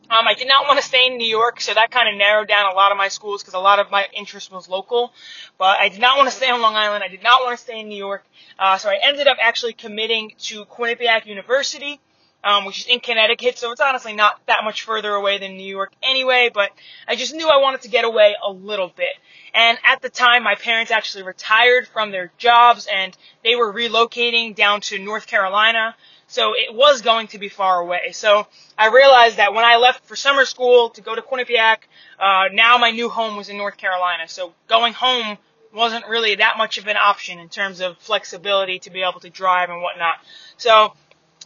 Um, 0.07 0.27
I 0.27 0.35
did 0.35 0.47
not 0.47 0.67
want 0.67 0.79
to 0.79 0.85
stay 0.85 1.07
in 1.07 1.17
New 1.17 1.27
York, 1.27 1.59
so 1.59 1.73
that 1.73 1.89
kind 1.89 2.07
of 2.07 2.15
narrowed 2.15 2.47
down 2.47 2.71
a 2.71 2.75
lot 2.75 2.91
of 2.91 2.97
my 2.97 3.07
schools 3.07 3.41
because 3.41 3.55
a 3.55 3.59
lot 3.59 3.79
of 3.79 3.89
my 3.89 4.05
interest 4.13 4.51
was 4.51 4.69
local. 4.69 5.11
But 5.57 5.79
I 5.79 5.89
did 5.89 5.99
not 5.99 6.17
want 6.17 6.29
to 6.29 6.35
stay 6.35 6.49
on 6.49 6.61
Long 6.61 6.75
Island. 6.75 7.03
I 7.03 7.07
did 7.07 7.23
not 7.23 7.41
want 7.41 7.57
to 7.57 7.63
stay 7.63 7.79
in 7.79 7.89
New 7.89 7.97
York. 7.97 8.23
Uh, 8.59 8.77
so 8.77 8.89
I 8.89 8.99
ended 9.01 9.27
up 9.27 9.37
actually 9.41 9.73
committing 9.73 10.33
to 10.43 10.65
Quinnipiac 10.65 11.25
University, 11.25 11.99
um, 12.43 12.65
which 12.65 12.81
is 12.81 12.85
in 12.87 12.99
Connecticut. 12.99 13.57
So 13.57 13.71
it's 13.71 13.81
honestly 13.81 14.13
not 14.13 14.39
that 14.45 14.63
much 14.63 14.83
further 14.83 15.11
away 15.11 15.39
than 15.39 15.57
New 15.57 15.65
York 15.67 15.91
anyway. 16.03 16.51
But 16.53 16.69
I 17.07 17.15
just 17.15 17.33
knew 17.33 17.49
I 17.49 17.57
wanted 17.57 17.81
to 17.81 17.89
get 17.89 18.05
away 18.05 18.35
a 18.45 18.51
little 18.51 18.91
bit. 18.95 19.15
And 19.55 19.79
at 19.83 20.03
the 20.03 20.09
time, 20.09 20.43
my 20.43 20.55
parents 20.55 20.91
actually 20.91 21.23
retired 21.23 21.87
from 21.87 22.11
their 22.11 22.31
jobs 22.37 22.87
and 22.93 23.17
they 23.43 23.55
were 23.55 23.73
relocating 23.73 24.53
down 24.53 24.81
to 24.81 24.99
North 24.99 25.25
Carolina. 25.25 25.95
So 26.35 26.51
it 26.53 26.75
was 26.75 27.01
going 27.01 27.27
to 27.27 27.39
be 27.39 27.47
far 27.47 27.79
away. 27.79 28.11
So 28.11 28.45
I 28.77 28.89
realized 28.89 29.37
that 29.37 29.53
when 29.53 29.63
I 29.63 29.77
left 29.77 30.03
for 30.03 30.17
summer 30.17 30.43
school 30.43 30.89
to 30.89 31.01
go 31.01 31.15
to 31.15 31.21
Quinnipiac, 31.21 31.77
uh, 32.19 32.49
now 32.51 32.77
my 32.77 32.91
new 32.91 33.07
home 33.07 33.37
was 33.37 33.47
in 33.47 33.57
North 33.57 33.77
Carolina. 33.77 34.27
So 34.27 34.53
going 34.67 34.91
home 34.91 35.37
wasn't 35.73 36.05
really 36.09 36.35
that 36.35 36.57
much 36.57 36.77
of 36.77 36.87
an 36.87 36.97
option 36.97 37.39
in 37.39 37.47
terms 37.47 37.79
of 37.79 37.97
flexibility 37.99 38.79
to 38.79 38.89
be 38.89 39.01
able 39.01 39.21
to 39.21 39.29
drive 39.29 39.69
and 39.69 39.81
whatnot. 39.81 40.15
So 40.57 40.93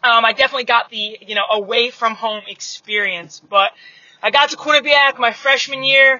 um, 0.01 0.25
I 0.25 0.33
definitely 0.33 0.63
got 0.63 0.89
the 0.89 1.19
you 1.21 1.35
know 1.35 1.45
away 1.51 1.91
from 1.91 2.15
home 2.15 2.41
experience. 2.47 3.39
But 3.47 3.69
I 4.23 4.31
got 4.31 4.49
to 4.49 4.57
Quinnipiac 4.57 5.19
my 5.19 5.33
freshman 5.33 5.83
year. 5.83 6.19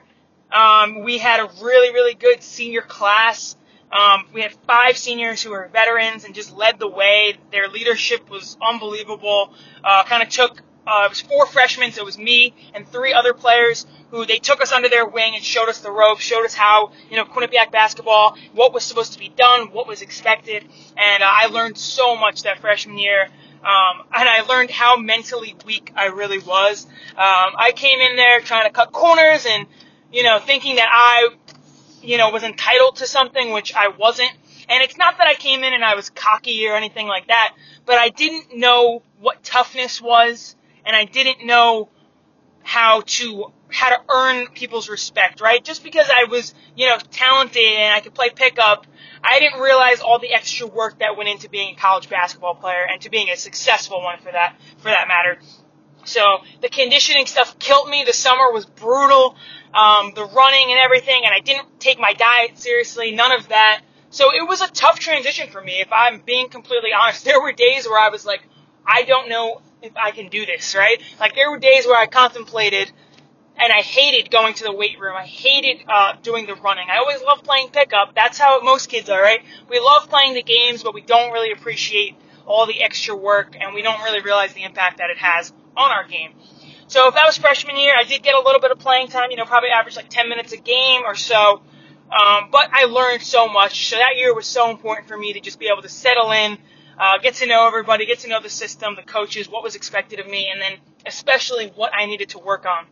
Um, 0.52 1.04
we 1.04 1.18
had 1.18 1.40
a 1.40 1.50
really 1.64 1.92
really 1.92 2.14
good 2.14 2.44
senior 2.44 2.82
class. 2.84 3.56
Um, 3.92 4.26
we 4.34 4.42
had 4.42 4.54
five 4.68 4.98
seniors 4.98 5.42
who 5.42 5.52
were 5.52 5.70
veterans 5.72 6.26
and 6.26 6.36
just 6.36 6.56
led 6.56 6.80
the 6.80 6.88
way. 6.88 7.36
Their 7.52 7.68
leadership 7.68 8.30
was 8.30 8.58
unbelievable. 8.62 9.54
Uh, 9.84 10.04
kind 10.04 10.22
of 10.22 10.30
took 10.30 10.62
uh, 10.90 11.06
it 11.06 11.10
was 11.10 11.22
four 11.22 11.46
freshmen, 11.46 11.92
so 11.92 12.02
it 12.02 12.06
was 12.06 12.18
me 12.18 12.54
and 12.74 12.88
three 12.88 13.14
other 13.14 13.34
players 13.34 13.86
who 14.10 14.26
they 14.26 14.40
took 14.40 14.60
us 14.60 14.72
under 14.72 14.90
their 14.90 15.06
wing 15.06 15.36
and 15.36 15.44
showed 15.44 15.70
us 15.70 15.82
the 15.82 15.92
ropes, 15.92 16.22
showed 16.22 16.46
us 16.46 16.56
how, 16.56 16.92
you 17.12 17.16
know, 17.16 17.26
Quinnipiac 17.26 17.72
basketball, 17.72 18.36
what 18.54 18.74
was 18.74 18.84
supposed 18.84 19.14
to 19.14 19.20
be 19.20 19.30
done, 19.30 19.72
what 19.72 19.88
was 19.88 20.02
expected, 20.02 20.68
and 20.98 21.22
uh, 21.22 21.28
I 21.30 21.46
learned 21.48 21.78
so 21.78 22.16
much 22.16 22.44
that 22.44 22.60
freshman 22.60 22.98
year. 22.98 23.30
Um, 23.60 24.08
and 24.16 24.30
I 24.30 24.42
learned 24.44 24.72
how 24.72 24.96
mentally 24.96 25.54
weak 25.66 25.92
I 25.94 26.06
really 26.06 26.40
was. 26.40 26.86
Um, 27.10 27.52
I 27.58 27.74
came 27.76 28.00
in 28.00 28.16
there 28.16 28.40
trying 28.40 28.66
to 28.66 28.72
cut 28.72 28.94
corners 28.94 29.46
and, 29.46 29.68
you 30.14 30.24
know, 30.24 30.40
thinking 30.40 30.78
that 30.78 30.88
I, 30.90 31.28
you 32.02 32.18
know, 32.18 32.30
was 32.30 32.44
entitled 32.44 32.98
to 32.98 33.08
something 33.08 33.52
which 33.52 33.74
I 33.74 33.90
wasn't. 33.90 34.32
And 34.68 34.84
it's 34.84 34.98
not 34.98 35.18
that 35.18 35.28
I 35.28 35.34
came 35.34 35.64
in 35.64 35.74
and 35.74 35.84
I 35.84 35.96
was 35.96 36.10
cocky 36.10 36.68
or 36.68 36.76
anything 36.76 37.08
like 37.08 37.28
that, 37.28 37.56
but 37.86 37.98
I 37.98 38.10
didn't 38.10 38.56
know 38.56 39.02
what 39.20 39.44
toughness 39.44 40.02
was 40.02 40.56
and 40.86 40.96
I 40.96 41.06
didn't 41.06 41.46
know 41.46 41.90
how 42.64 43.02
to 43.02 43.52
how 43.72 43.90
to 43.90 44.02
earn 44.10 44.48
people's 44.48 44.90
respect, 44.90 45.42
right? 45.42 45.64
Just 45.64 45.84
because 45.84 46.10
I 46.10 46.26
was, 46.26 46.56
you 46.76 46.88
know, 46.88 46.98
talented 47.12 47.62
and 47.62 47.94
I 47.94 48.00
could 48.00 48.16
play 48.16 48.30
pickup, 48.32 48.88
I 49.24 49.40
didn't 49.40 49.60
realize 49.60 50.02
all 50.02 50.18
the 50.18 50.34
extra 50.34 50.66
work 50.66 51.00
that 51.00 51.18
went 51.18 51.30
into 51.30 51.50
being 51.50 51.76
a 51.76 51.80
college 51.80 52.10
basketball 52.10 52.56
player 52.56 52.86
and 52.92 53.00
to 53.02 53.10
being 53.10 53.30
a 53.30 53.36
successful 53.36 54.02
one 54.02 54.20
for 54.20 54.32
that 54.32 54.56
for 54.78 54.90
that 54.90 55.08
matter. 55.08 55.40
So 56.10 56.40
the 56.62 56.70
conditioning 56.70 57.26
stuff 57.26 57.58
killed 57.60 57.90
me. 57.90 58.04
The 58.04 58.14
summer 58.14 58.52
was 58.52 58.66
brutal. 58.66 59.36
Um, 59.74 60.14
the 60.16 60.26
running 60.26 60.72
and 60.72 60.80
everything, 60.80 61.22
and 61.26 61.34
I 61.34 61.40
didn't 61.40 61.80
take 61.80 62.00
my 62.00 62.14
diet 62.14 62.58
seriously. 62.58 63.12
None 63.12 63.32
of 63.32 63.50
that. 63.50 63.82
So 64.10 64.34
it 64.34 64.48
was 64.48 64.62
a 64.62 64.68
tough 64.68 64.98
transition 64.98 65.50
for 65.52 65.62
me. 65.62 65.80
If 65.80 65.90
I'm 65.92 66.22
being 66.22 66.50
completely 66.50 66.90
honest, 66.92 67.24
there 67.30 67.40
were 67.40 67.54
days 67.54 67.88
where 67.88 68.00
I 68.00 68.10
was 68.10 68.26
like, 68.26 68.42
I 68.86 69.04
don't 69.04 69.30
know 69.30 69.62
if 69.82 69.96
I 69.96 70.12
can 70.12 70.30
do 70.30 70.46
this, 70.46 70.76
right? 70.76 71.00
Like 71.20 71.36
there 71.36 71.52
were 71.52 71.60
days 71.60 71.86
where 71.86 71.98
I 71.98 72.08
contemplated 72.08 72.92
and 73.58 73.72
I 73.72 73.82
hated 73.82 74.32
going 74.32 74.54
to 74.56 74.64
the 74.64 74.72
weight 74.72 75.00
room. 75.00 75.16
I 75.16 75.26
hated 75.26 75.84
uh, 75.88 76.14
doing 76.24 76.48
the 76.48 76.56
running. 76.56 76.88
I 76.90 76.98
always 76.98 77.22
loved 77.22 77.44
playing 77.44 77.70
pickup. 77.70 78.16
That's 78.16 78.40
how 78.40 78.62
most 78.62 78.90
kids 78.90 79.10
are, 79.10 79.22
right? 79.22 79.42
We 79.70 79.80
love 79.80 80.10
playing 80.10 80.34
the 80.34 80.44
games, 80.44 80.82
but 80.82 80.94
we 80.94 81.02
don't 81.02 81.32
really 81.34 81.52
appreciate 81.52 82.16
all 82.46 82.66
the 82.66 82.82
extra 82.82 83.16
work, 83.16 83.56
and 83.60 83.76
we 83.76 83.82
don't 83.84 84.02
really 84.02 84.22
realize 84.22 84.54
the 84.54 84.64
impact 84.64 84.98
that 84.98 85.12
it 85.12 85.18
has 85.18 85.54
on 85.80 85.92
our 85.92 86.06
game. 86.06 86.34
So 86.88 87.08
if 87.08 87.16
that 87.16 87.26
was 87.26 87.38
freshman 87.38 87.78
year, 87.78 87.94
I 87.98 88.04
did 88.04 88.24
get 88.24 88.36
a 88.36 88.42
little 88.42 88.60
bit 88.60 88.72
of 88.72 88.80
playing 88.80 89.08
time. 89.08 89.32
You 89.32 89.38
know, 89.38 89.46
probably 89.46 89.70
average 89.70 89.96
like 89.96 90.10
10 90.10 90.28
minutes 90.28 90.52
a 90.54 90.58
game 90.58 91.04
or 91.06 91.16
so. 91.16 91.62
Um, 92.12 92.50
but 92.52 92.70
I 92.72 92.86
learned 92.86 93.22
so 93.22 93.48
much. 93.48 93.90
So 93.90 93.96
that 93.96 94.18
year 94.18 94.34
was 94.34 94.48
so 94.48 94.72
important 94.72 95.08
for 95.08 95.16
me 95.16 95.34
to 95.34 95.40
just 95.40 95.60
be 95.60 95.68
able 95.68 95.84
to 95.84 95.90
settle 95.90 96.32
in, 96.32 96.58
uh, 96.98 97.20
get 97.20 97.36
to 97.36 97.46
know 97.46 97.68
everybody, 97.68 98.08
get 98.08 98.20
to 98.20 98.28
know 98.28 98.42
the 98.42 98.50
system, 98.50 98.96
the 98.96 99.04
coaches, 99.04 99.48
what 99.48 99.64
was 99.64 99.76
expected 99.76 100.20
of 100.20 100.28
me, 100.28 100.50
and 100.52 100.60
then 100.60 100.80
especially 101.06 101.68
what 101.76 101.92
I 101.94 102.08
needed 102.08 102.30
to 102.30 102.40
work 102.40 102.66
on. 102.66 102.86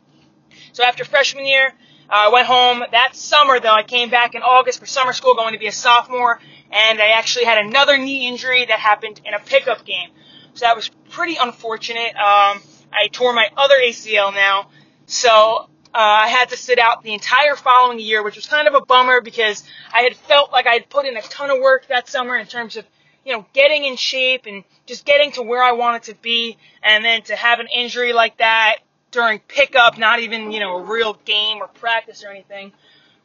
So 0.73 0.83
after 0.83 1.03
freshman 1.03 1.47
year, 1.47 1.73
uh, 2.09 2.27
I 2.27 2.29
went 2.29 2.45
home. 2.45 2.83
That 2.91 3.15
summer, 3.15 3.59
though, 3.59 3.73
I 3.73 3.83
came 3.83 4.11
back 4.11 4.35
in 4.35 4.43
August 4.43 4.79
for 4.79 4.85
summer 4.85 5.11
school, 5.11 5.33
going 5.33 5.53
to 5.53 5.59
be 5.59 5.67
a 5.67 5.71
sophomore, 5.71 6.39
and 6.71 7.01
I 7.01 7.07
actually 7.07 7.45
had 7.45 7.57
another 7.57 7.97
knee 7.97 8.27
injury 8.27 8.65
that 8.65 8.79
happened 8.79 9.19
in 9.25 9.33
a 9.33 9.39
pickup 9.39 9.83
game. 9.85 10.11
So 10.53 10.65
that 10.65 10.75
was 10.75 10.89
pretty 11.09 11.35
unfortunate. 11.35 12.15
Um, 12.15 12.61
I 12.97 13.07
tore 13.07 13.33
my 13.33 13.49
other 13.55 13.75
ACL 13.75 14.33
now, 14.33 14.69
so 15.05 15.69
uh, 15.93 15.97
I 15.97 16.27
had 16.27 16.49
to 16.49 16.57
sit 16.57 16.79
out 16.79 17.03
the 17.03 17.13
entire 17.13 17.55
following 17.55 17.99
year, 17.99 18.23
which 18.23 18.35
was 18.35 18.45
kind 18.45 18.67
of 18.67 18.73
a 18.73 18.81
bummer 18.81 19.21
because 19.21 19.63
I 19.93 20.01
had 20.01 20.15
felt 20.15 20.51
like 20.51 20.67
I 20.67 20.73
had 20.73 20.89
put 20.89 21.05
in 21.05 21.15
a 21.17 21.21
ton 21.21 21.49
of 21.49 21.59
work 21.59 21.87
that 21.87 22.09
summer 22.09 22.37
in 22.37 22.47
terms 22.47 22.77
of 22.77 22.85
you 23.27 23.33
know, 23.33 23.45
getting 23.51 23.83
in 23.83 23.97
shape 23.97 24.45
and 24.45 24.63
just 24.85 25.05
getting 25.05 25.33
to 25.33 25.43
where 25.43 25.61
I 25.61 25.73
wanted 25.73 26.03
to 26.03 26.15
be, 26.15 26.57
and 26.81 27.03
then 27.03 27.23
to 27.23 27.35
have 27.35 27.59
an 27.59 27.67
injury 27.67 28.13
like 28.13 28.37
that 28.37 28.77
during 29.11 29.39
pickup, 29.39 29.97
not 29.97 30.21
even, 30.21 30.53
you 30.53 30.61
know, 30.61 30.77
a 30.77 30.83
real 30.83 31.13
game 31.25 31.57
or 31.57 31.67
practice 31.67 32.23
or 32.23 32.29
anything, 32.29 32.71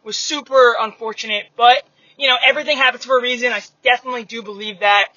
was 0.02 0.17
super 0.17 0.75
unfortunate. 0.81 1.45
But, 1.57 1.85
you 2.19 2.26
know, 2.26 2.37
everything 2.45 2.79
happens 2.79 3.05
for 3.05 3.17
a 3.17 3.23
reason. 3.23 3.52
I 3.52 3.62
definitely 3.85 4.25
do 4.25 4.43
believe 4.43 4.81
that. 4.81 5.12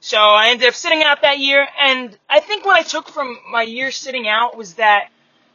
So 0.00 0.18
I 0.18 0.48
ended 0.48 0.66
up 0.66 0.74
sitting 0.74 1.02
out 1.02 1.22
that 1.22 1.38
year, 1.38 1.66
and 1.78 2.16
I 2.28 2.40
think 2.40 2.64
what 2.64 2.74
I 2.74 2.82
took 2.82 3.08
from 3.08 3.38
my 3.50 3.62
year 3.62 3.90
sitting 3.90 4.26
out 4.26 4.56
was 4.56 4.74
that 4.74 5.10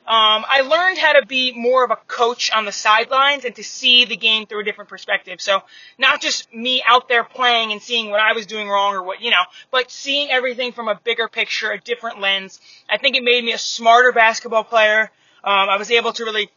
um, 0.08 0.46
I 0.48 0.62
learned 0.62 1.00
how 1.00 1.14
to 1.14 1.25
be 1.25 1.52
more 1.52 1.84
of 1.84 1.90
a 1.90 1.96
coach 1.96 2.52
on 2.52 2.64
the 2.64 2.72
sidelines 2.72 3.44
and 3.44 3.56
to 3.56 3.64
see 3.64 4.06
the 4.06 4.16
game 4.16 4.46
through 4.46 4.60
a 4.62 4.64
different 4.64 4.88
perspective. 4.88 5.42
So 5.42 5.64
not 5.98 6.22
just 6.22 6.54
me 6.54 6.84
out 6.88 7.10
there 7.10 7.24
playing 7.24 7.72
and 7.72 7.82
seeing 7.82 8.12
what 8.12 8.20
I 8.20 8.34
was 8.34 8.46
doing 8.46 8.70
wrong 8.70 8.94
or 8.94 9.02
what, 9.02 9.20
you 9.20 9.32
know, 9.32 9.42
but 9.72 9.90
seeing 9.90 10.30
everything 10.30 10.74
from 10.74 10.90
a 10.90 11.00
bigger 11.04 11.28
picture, 11.28 11.72
a 11.72 11.80
different 11.80 12.22
lens. 12.22 12.62
I 12.88 13.00
think 13.00 13.16
it 13.16 13.24
made 13.24 13.44
me 13.44 13.54
a 13.54 13.58
smarter 13.58 14.12
basketball 14.12 14.64
player. 14.64 15.10
Um, 15.44 15.70
I 15.70 15.78
was 15.78 15.90
able 15.90 16.14
to 16.14 16.24
really 16.24 16.52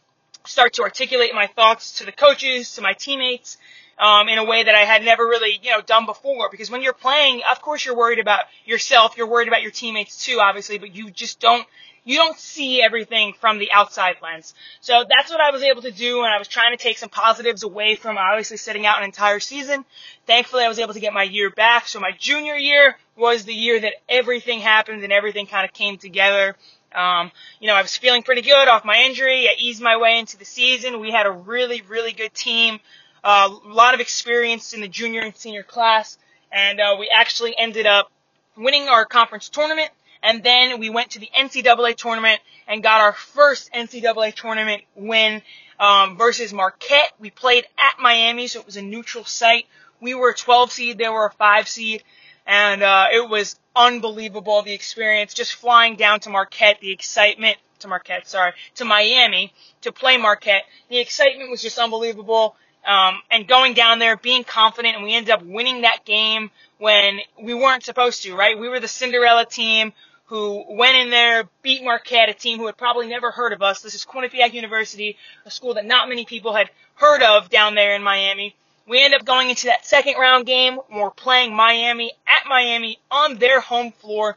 start 0.45 0.73
to 0.73 0.83
articulate 0.83 1.33
my 1.33 1.47
thoughts 1.47 1.97
to 1.97 2.05
the 2.05 2.11
coaches, 2.11 2.75
to 2.75 2.81
my 2.81 2.93
teammates, 2.93 3.57
um, 3.99 4.29
in 4.29 4.37
a 4.37 4.43
way 4.43 4.63
that 4.63 4.75
I 4.75 4.85
had 4.85 5.03
never 5.03 5.25
really, 5.25 5.59
you 5.61 5.71
know, 5.71 5.81
done 5.81 6.05
before. 6.05 6.49
Because 6.49 6.71
when 6.71 6.81
you're 6.81 6.93
playing, 6.93 7.41
of 7.49 7.61
course 7.61 7.85
you're 7.85 7.97
worried 7.97 8.19
about 8.19 8.45
yourself, 8.65 9.17
you're 9.17 9.27
worried 9.27 9.47
about 9.47 9.61
your 9.61 9.71
teammates 9.71 10.25
too, 10.25 10.39
obviously, 10.39 10.77
but 10.77 10.95
you 10.95 11.11
just 11.11 11.39
don't 11.39 11.67
you 12.05 12.15
don't 12.15 12.37
see 12.37 12.81
everything 12.81 13.33
from 13.39 13.59
the 13.59 13.71
outside 13.71 14.15
lens. 14.23 14.55
So 14.81 15.03
that's 15.07 15.29
what 15.29 15.41
I 15.41 15.51
was 15.51 15.61
able 15.61 15.81
to 15.83 15.91
do, 15.91 16.23
and 16.23 16.33
I 16.33 16.39
was 16.39 16.47
trying 16.47 16.75
to 16.75 16.81
take 16.81 16.97
some 16.97 17.09
positives 17.09 17.63
away 17.63 17.95
from 17.95 18.17
obviously 18.17 18.57
sitting 18.57 18.85
out 18.85 18.97
an 18.97 19.03
entire 19.03 19.39
season. 19.39 19.85
Thankfully, 20.25 20.63
I 20.63 20.69
was 20.69 20.79
able 20.79 20.93
to 20.93 20.99
get 20.99 21.13
my 21.13 21.23
year 21.23 21.49
back. 21.51 21.87
So 21.87 21.99
my 21.99 22.11
junior 22.17 22.55
year 22.55 22.95
was 23.15 23.45
the 23.45 23.53
year 23.53 23.79
that 23.81 23.93
everything 24.07 24.59
happened 24.59 25.03
and 25.03 25.13
everything 25.13 25.45
kind 25.45 25.65
of 25.65 25.73
came 25.73 25.97
together. 25.97 26.55
Um, 26.95 27.31
you 27.59 27.67
know, 27.67 27.75
I 27.75 27.81
was 27.81 27.95
feeling 27.95 28.23
pretty 28.23 28.41
good 28.41 28.67
off 28.67 28.83
my 28.83 29.03
injury. 29.05 29.47
I 29.47 29.53
eased 29.59 29.81
my 29.81 29.97
way 29.97 30.17
into 30.17 30.37
the 30.37 30.45
season. 30.45 30.99
We 30.99 31.11
had 31.11 31.27
a 31.27 31.31
really, 31.31 31.81
really 31.81 32.13
good 32.13 32.33
team, 32.33 32.79
a 33.23 33.47
lot 33.65 33.93
of 33.93 33.99
experience 33.99 34.73
in 34.73 34.81
the 34.81 34.87
junior 34.87 35.21
and 35.21 35.35
senior 35.35 35.63
class, 35.63 36.17
and 36.51 36.79
uh, 36.79 36.95
we 36.99 37.09
actually 37.13 37.55
ended 37.57 37.85
up 37.85 38.11
winning 38.55 38.87
our 38.89 39.05
conference 39.05 39.49
tournament 39.49 39.91
and 40.21 40.43
then 40.43 40.79
we 40.79 40.89
went 40.89 41.11
to 41.11 41.19
the 41.19 41.29
NCAA 41.35 41.95
tournament 41.95 42.41
and 42.67 42.83
got 42.83 43.01
our 43.01 43.13
first 43.13 43.71
NCAA 43.73 44.33
tournament 44.33 44.83
win 44.95 45.41
um, 45.79 46.17
versus 46.17 46.53
Marquette. 46.53 47.13
We 47.19 47.29
played 47.29 47.65
at 47.77 48.01
Miami, 48.01 48.47
so 48.47 48.59
it 48.59 48.65
was 48.65 48.77
a 48.77 48.81
neutral 48.81 49.23
site. 49.23 49.65
We 50.01 50.15
were 50.15 50.31
a 50.31 50.35
12 50.35 50.71
seed, 50.71 50.97
they 50.97 51.09
were 51.09 51.25
a 51.25 51.31
5 51.31 51.67
seed, 51.67 52.03
and 52.45 52.83
uh, 52.83 53.07
it 53.13 53.29
was 53.29 53.57
unbelievable 53.75 54.61
the 54.61 54.73
experience. 54.73 55.33
Just 55.33 55.55
flying 55.55 55.95
down 55.95 56.19
to 56.21 56.29
Marquette, 56.29 56.79
the 56.81 56.91
excitement 56.91 57.57
to 57.79 57.87
Marquette, 57.87 58.27
sorry, 58.27 58.51
to 58.75 58.85
Miami 58.85 59.53
to 59.81 59.91
play 59.91 60.17
Marquette. 60.17 60.63
The 60.89 60.99
excitement 60.99 61.49
was 61.49 61.61
just 61.61 61.79
unbelievable. 61.79 62.55
Um, 62.89 63.21
and 63.29 63.47
going 63.47 63.75
down 63.75 63.99
there, 63.99 64.17
being 64.17 64.43
confident, 64.43 64.95
and 64.95 65.03
we 65.03 65.13
ended 65.13 65.29
up 65.29 65.43
winning 65.43 65.81
that 65.81 66.05
game 66.05 66.49
when 66.79 67.19
we 67.39 67.53
weren't 67.53 67.83
supposed 67.83 68.23
to, 68.23 68.35
right? 68.35 68.57
We 68.57 68.67
were 68.67 68.79
the 68.79 68.87
Cinderella 68.87 69.45
team 69.45 69.93
who 70.25 70.65
went 70.67 70.97
in 70.97 71.11
there, 71.11 71.47
beat 71.61 71.83
Marquette, 71.83 72.29
a 72.29 72.33
team 72.33 72.57
who 72.57 72.65
had 72.65 72.77
probably 72.77 73.07
never 73.07 73.29
heard 73.29 73.53
of 73.53 73.61
us. 73.61 73.83
This 73.83 73.93
is 73.93 74.05
Quinnipiac 74.05 74.53
University, 74.53 75.17
a 75.45 75.51
school 75.51 75.75
that 75.75 75.85
not 75.85 76.09
many 76.09 76.25
people 76.25 76.55
had 76.55 76.71
heard 76.95 77.21
of 77.21 77.51
down 77.51 77.75
there 77.75 77.95
in 77.95 78.01
Miami. 78.01 78.55
We 78.87 79.03
end 79.03 79.13
up 79.13 79.23
going 79.23 79.51
into 79.51 79.67
that 79.67 79.85
second 79.85 80.15
round 80.19 80.47
game. 80.47 80.79
We're 80.91 81.11
playing 81.11 81.55
Miami 81.55 82.11
at 82.27 82.49
Miami 82.49 82.97
on 83.11 83.37
their 83.37 83.59
home 83.59 83.91
floor, 83.91 84.35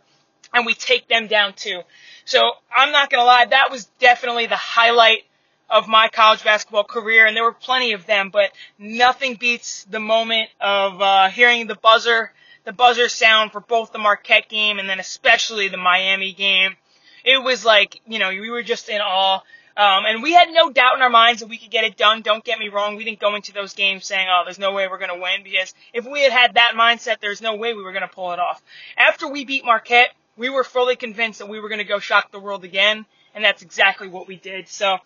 and 0.53 0.67
we 0.67 0.75
take 0.75 1.09
them 1.09 1.27
down 1.27 1.55
too. 1.55 1.81
So 2.27 2.53
I'm 2.75 2.93
not 2.93 3.09
gonna 3.09 3.25
lie, 3.25 3.47
that 3.47 3.71
was 3.71 3.87
definitely 3.99 4.45
the 4.45 4.57
highlight 4.57 5.25
of 5.71 5.89
my 5.89 6.09
college 6.09 6.45
basketball 6.45 6.85
career, 6.85 7.27
and 7.27 7.37
there 7.37 7.45
were 7.45 7.53
plenty 7.53 7.93
of 7.93 8.07
them, 8.07 8.31
but 8.31 8.51
nothing 8.79 9.37
beats 9.37 9.85
the 9.85 10.01
moment 10.01 10.51
of 10.61 11.01
uh, 11.01 11.29
hearing 11.29 11.67
the 11.67 11.75
buzzer 11.77 12.33
the 12.65 12.73
buzzer 12.73 13.09
sound 13.09 13.53
for 13.53 13.61
both 13.61 13.93
the 13.93 13.99
Marquette 13.99 14.49
game 14.49 14.79
and 14.79 14.89
then 14.89 15.01
especially 15.01 15.69
the 15.69 15.77
Miami 15.77 16.33
game. 16.33 16.77
It 17.25 17.43
was 17.43 17.65
like, 17.65 18.01
you 18.07 18.19
know, 18.19 18.31
we 18.31 18.51
were 18.51 18.63
just 18.63 18.89
in 18.89 19.01
awe. 19.01 19.43
Um, 19.75 20.05
and 20.05 20.23
we 20.23 20.33
had 20.33 20.51
no 20.51 20.71
doubt 20.71 20.97
in 20.97 21.03
our 21.03 21.11
minds 21.11 21.41
that 21.41 21.49
we 21.49 21.57
could 21.57 21.71
get 21.71 21.85
it 21.85 21.97
done. 21.97 22.21
Don't 22.21 22.45
get 22.45 22.59
me 22.59 22.69
wrong. 22.69 22.97
We 22.97 23.05
didn't 23.05 23.21
go 23.21 23.35
into 23.35 23.53
those 23.53 23.73
games 23.73 24.05
saying, 24.05 24.29
oh, 24.31 24.43
there's 24.45 24.59
no 24.59 24.73
way 24.73 24.87
we're 24.87 24.99
going 24.99 25.15
to 25.15 25.21
win 25.21 25.43
because 25.43 25.75
if 25.95 26.05
we 26.05 26.23
had 26.23 26.33
had 26.33 26.55
that 26.55 26.75
mindset, 26.77 27.21
there's 27.21 27.41
no 27.41 27.57
way 27.57 27.73
we 27.73 27.83
were 27.83 27.93
going 27.93 28.07
to 28.07 28.15
pull 28.15 28.33
it 28.33 28.39
off. 28.39 28.63
After 28.99 29.29
we 29.29 29.45
beat 29.45 29.65
Marquette, 29.65 30.11
we 30.37 30.51
were 30.51 30.65
fully 30.65 30.97
convinced 30.97 31.39
that 31.39 31.49
we 31.49 31.59
were 31.59 31.69
going 31.69 31.79
to 31.79 31.85
go 31.85 32.01
shock 32.01 32.31
the 32.31 32.41
world 32.41 32.65
again. 32.65 33.07
And 33.35 33.43
that's 33.43 33.63
exactly 33.63 34.09
what 34.09 34.29
we 34.29 34.37
did. 34.37 34.69
So 34.69 34.99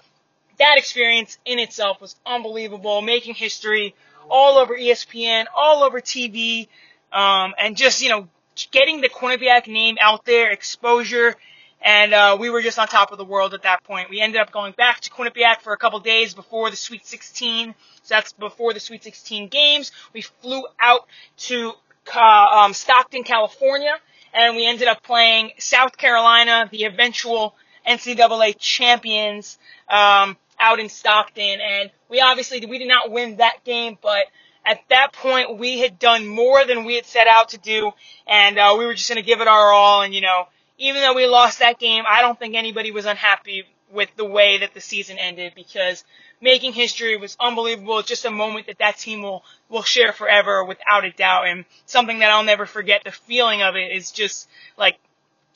that 0.59 0.77
experience 0.79 1.39
in 1.45 1.59
itself 1.59 2.01
was 2.01 2.17
unbelievable, 2.25 3.03
making 3.03 3.35
history, 3.35 3.95
all 4.29 4.59
over 4.59 4.77
ESPN, 4.77 5.47
all 5.55 5.83
over 5.83 6.01
TV, 6.01 6.69
um, 7.13 7.55
and 7.59 7.77
just, 7.77 8.03
you 8.03 8.09
know, 8.09 8.29
getting 8.71 9.01
the 9.01 9.09
Quinnipiac 9.09 9.67
name 9.67 9.97
out 10.01 10.25
there, 10.25 10.51
exposure, 10.51 11.35
and 11.83 12.15
uh, 12.15 12.37
we 12.41 12.51
were 12.51 12.63
just 12.63 12.79
on 12.79 12.89
top 12.89 13.13
of 13.13 13.19
the 13.19 13.25
world 13.25 13.55
at 13.55 13.63
that 13.63 13.85
point. 13.85 14.11
We 14.11 14.21
ended 14.21 14.41
up 14.41 14.51
going 14.51 14.73
back 14.73 15.01
to 15.01 15.11
Quinnipiac 15.11 15.61
for 15.61 15.73
a 15.73 15.77
couple 15.77 16.01
days 16.01 16.35
before 16.35 16.71
the 16.71 16.77
Sweet 16.77 17.07
16. 17.07 17.75
So 18.03 18.15
that's 18.15 18.33
before 18.33 18.73
the 18.73 18.81
Sweet 18.81 19.05
16 19.05 19.49
games. 19.49 19.93
We 20.13 20.23
flew 20.23 20.65
out 20.81 21.07
to 21.39 21.73
uh, 22.15 22.21
um, 22.21 22.73
Stockton, 22.73 23.25
California, 23.25 23.95
and 24.33 24.57
we 24.57 24.67
ended 24.67 24.89
up 24.89 25.03
playing 25.03 25.53
South 25.59 25.97
Carolina, 25.97 26.69
the 26.71 26.85
eventual 26.85 27.55
NCAA 27.87 28.57
champions, 28.59 29.59
um, 29.89 30.37
out 30.59 30.81
in 30.81 30.89
Stockton. 30.89 31.61
And 31.61 31.91
we 32.09 32.21
obviously 32.21 32.65
we 32.67 32.79
did 32.79 32.89
not 32.89 33.11
win 33.11 33.37
that 33.37 33.65
game, 33.65 33.99
but 34.01 34.27
at 34.65 34.81
that 34.91 35.13
point 35.13 35.59
we 35.59 35.79
had 35.79 35.99
done 35.99 36.27
more 36.27 36.65
than 36.65 36.85
we 36.85 36.95
had 36.95 37.07
set 37.07 37.27
out 37.27 37.51
to 37.51 37.59
do, 37.59 37.93
and 38.27 38.59
uh, 38.59 38.75
we 38.79 38.85
were 38.85 38.95
just 38.95 39.09
going 39.09 39.23
to 39.23 39.27
give 39.27 39.41
it 39.41 39.49
our 39.49 39.73
all. 39.73 40.03
And 40.03 40.15
you 40.15 40.21
know, 40.21 40.49
even 40.79 41.01
though 41.01 41.15
we 41.15 41.27
lost 41.27 41.61
that 41.61 41.79
game, 41.79 42.05
I 42.09 42.21
don't 42.23 42.39
think 42.39 42.55
anybody 42.55 42.91
was 42.91 43.07
unhappy 43.07 43.65
with 43.93 44.09
the 44.17 44.25
way 44.25 44.59
that 44.59 44.75
the 44.75 44.81
season 44.81 45.17
ended 45.19 45.53
because 45.55 46.05
making 46.41 46.73
history 46.73 47.17
was 47.17 47.37
unbelievable. 47.39 47.99
It's 47.99 48.09
just 48.09 48.25
a 48.25 48.31
moment 48.31 48.67
that 48.67 48.79
that 48.79 48.99
team 48.99 49.23
will, 49.23 49.45
will 49.69 49.85
share 49.85 50.13
forever 50.13 50.65
without 50.65 51.05
a 51.05 51.13
doubt 51.13 51.47
and 51.47 51.65
something 51.87 52.19
that 52.19 52.31
I'll 52.31 52.45
never 52.45 52.67
forget. 52.67 53.05
The 53.05 53.13
feeling 53.13 53.63
of 53.63 53.77
it 53.77 53.93
is 53.93 54.11
just 54.11 54.49
like 54.77 54.99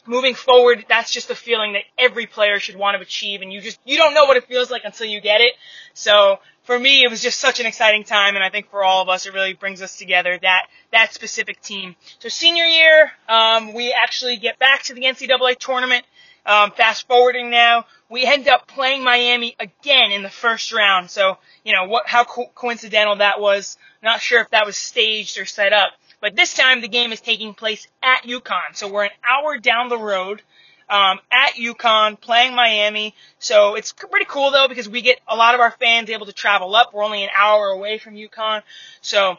moving 0.07 0.35
forward, 0.35 0.85
that's 0.89 1.11
just 1.11 1.31
a 1.31 1.35
feeling 1.35 1.75
that 1.75 1.83
every 1.99 2.27
player 2.27 2.59
should 2.59 2.77
want 2.77 2.97
to 2.97 3.03
achieve 3.03 3.43
and 3.43 3.53
you 3.53 3.61
just, 3.61 3.79
you 3.85 3.97
don't 3.97 4.15
know 4.15 4.25
what 4.25 4.37
it 4.37 4.47
feels 4.47 4.71
like 4.71 4.83
until 4.85 5.07
you 5.07 5.21
get 5.21 5.41
it. 5.41 5.55
So 5.95 6.39
for 6.65 6.79
me, 6.79 7.03
it 7.03 7.11
was 7.11 7.21
just 7.21 7.41
such 7.41 7.59
an 7.59 7.67
exciting 7.67 8.05
time, 8.05 8.37
and 8.37 8.45
I 8.45 8.49
think 8.51 8.71
for 8.71 8.85
all 8.85 9.03
of 9.03 9.09
us, 9.09 9.27
it 9.27 9.35
really 9.35 9.55
brings 9.55 9.83
us 9.83 9.99
together 9.99 10.39
that 10.43 10.67
that 10.93 11.13
specific 11.13 11.61
team. 11.61 11.97
So 12.21 12.29
senior 12.29 12.65
year, 12.65 13.11
um, 13.29 13.73
we 13.73 13.93
actually 13.93 14.37
get 14.37 14.59
back 14.59 14.85
to 14.85 14.95
the 14.95 15.03
NCAA 15.03 15.59
tournament. 15.59 16.05
Um, 16.47 16.71
fast 16.71 17.07
forwarding 17.07 17.51
now, 17.51 17.87
we 18.09 18.25
end 18.25 18.49
up 18.49 18.67
playing 18.67 19.05
Miami 19.05 19.57
again 19.59 20.11
in 20.13 20.23
the 20.23 20.31
first 20.31 20.73
round. 20.73 21.11
So 21.11 21.39
you 21.65 21.73
know 21.73 21.87
what? 21.87 22.07
How 22.07 22.25
co- 22.25 22.51
coincidental 22.55 23.17
that 23.17 23.41
was. 23.41 23.77
Not 24.03 24.21
sure 24.21 24.41
if 24.41 24.51
that 24.51 24.65
was 24.65 24.77
staged 24.77 25.39
or 25.39 25.45
set 25.45 25.73
up. 25.73 25.91
But 26.21 26.37
this 26.37 26.55
time 26.55 26.81
the 26.81 26.89
game 26.89 27.13
is 27.13 27.21
taking 27.21 27.55
place 27.55 27.89
at 28.03 28.25
UConn. 28.25 28.75
So 28.75 28.89
we're 28.89 29.05
an 29.05 29.11
hour 29.25 29.59
down 29.59 29.89
the 29.89 29.99
road 29.99 30.43
um, 30.89 31.21
at 31.31 31.55
UConn 31.55 32.21
playing 32.21 32.55
Miami. 32.55 33.15
So 33.39 33.75
it's 33.77 33.93
pretty 33.93 34.27
cool 34.27 34.51
though 34.51 34.69
because 34.69 34.89
we 34.89 35.01
get 35.01 35.21
a 35.27 35.37
lot 35.37 35.55
of 35.55 35.61
our 35.61 35.71
fans 35.71 36.11
able 36.11 36.27
to 36.27 36.33
travel 36.33 36.75
up. 36.75 36.93
We're 36.93 37.05
only 37.05 37.23
an 37.23 37.31
hour 37.37 37.69
away 37.69 37.99
from 37.99 38.15
UConn. 38.15 38.63
So 39.01 39.39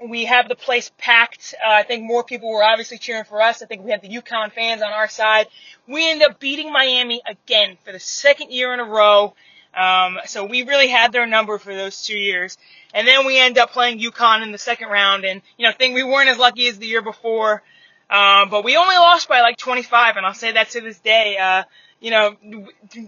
we 0.00 0.26
have 0.26 0.48
the 0.48 0.54
place 0.54 0.90
packed. 0.96 1.54
Uh, 1.62 1.70
I 1.70 1.82
think 1.82 2.04
more 2.04 2.22
people 2.22 2.50
were 2.50 2.62
obviously 2.62 2.98
cheering 2.98 3.24
for 3.24 3.42
us. 3.42 3.62
I 3.62 3.66
think 3.66 3.84
we 3.84 3.90
had 3.90 4.00
the 4.00 4.08
UConn 4.08 4.52
fans 4.52 4.80
on 4.80 4.92
our 4.92 5.08
side. 5.08 5.48
We 5.88 6.08
end 6.08 6.22
up 6.22 6.38
beating 6.38 6.72
Miami 6.72 7.20
again 7.26 7.76
for 7.84 7.92
the 7.92 7.98
second 7.98 8.52
year 8.52 8.72
in 8.72 8.80
a 8.80 8.84
row. 8.84 9.34
Um, 9.74 10.18
so 10.26 10.44
we 10.44 10.62
really 10.64 10.88
had 10.88 11.12
their 11.12 11.26
number 11.26 11.58
for 11.58 11.74
those 11.74 12.02
two 12.02 12.18
years. 12.18 12.58
And 12.94 13.06
then 13.06 13.26
we 13.26 13.38
end 13.38 13.58
up 13.58 13.70
playing 13.70 14.00
UConn 14.00 14.42
in 14.42 14.52
the 14.52 14.58
second 14.58 14.88
round. 14.88 15.24
And, 15.24 15.42
you 15.56 15.66
know, 15.66 15.72
think 15.72 15.94
we 15.94 16.02
weren't 16.02 16.28
as 16.28 16.38
lucky 16.38 16.68
as 16.68 16.78
the 16.78 16.86
year 16.86 17.02
before. 17.02 17.62
Um, 18.10 18.48
but 18.48 18.64
we 18.64 18.76
only 18.76 18.96
lost 18.96 19.28
by 19.28 19.42
like 19.42 19.58
25, 19.58 20.16
and 20.16 20.24
I'll 20.24 20.32
say 20.32 20.52
that 20.52 20.70
to 20.70 20.80
this 20.80 20.98
day. 20.98 21.36
Uh, 21.36 21.64
you 22.00 22.10
know, 22.10 22.36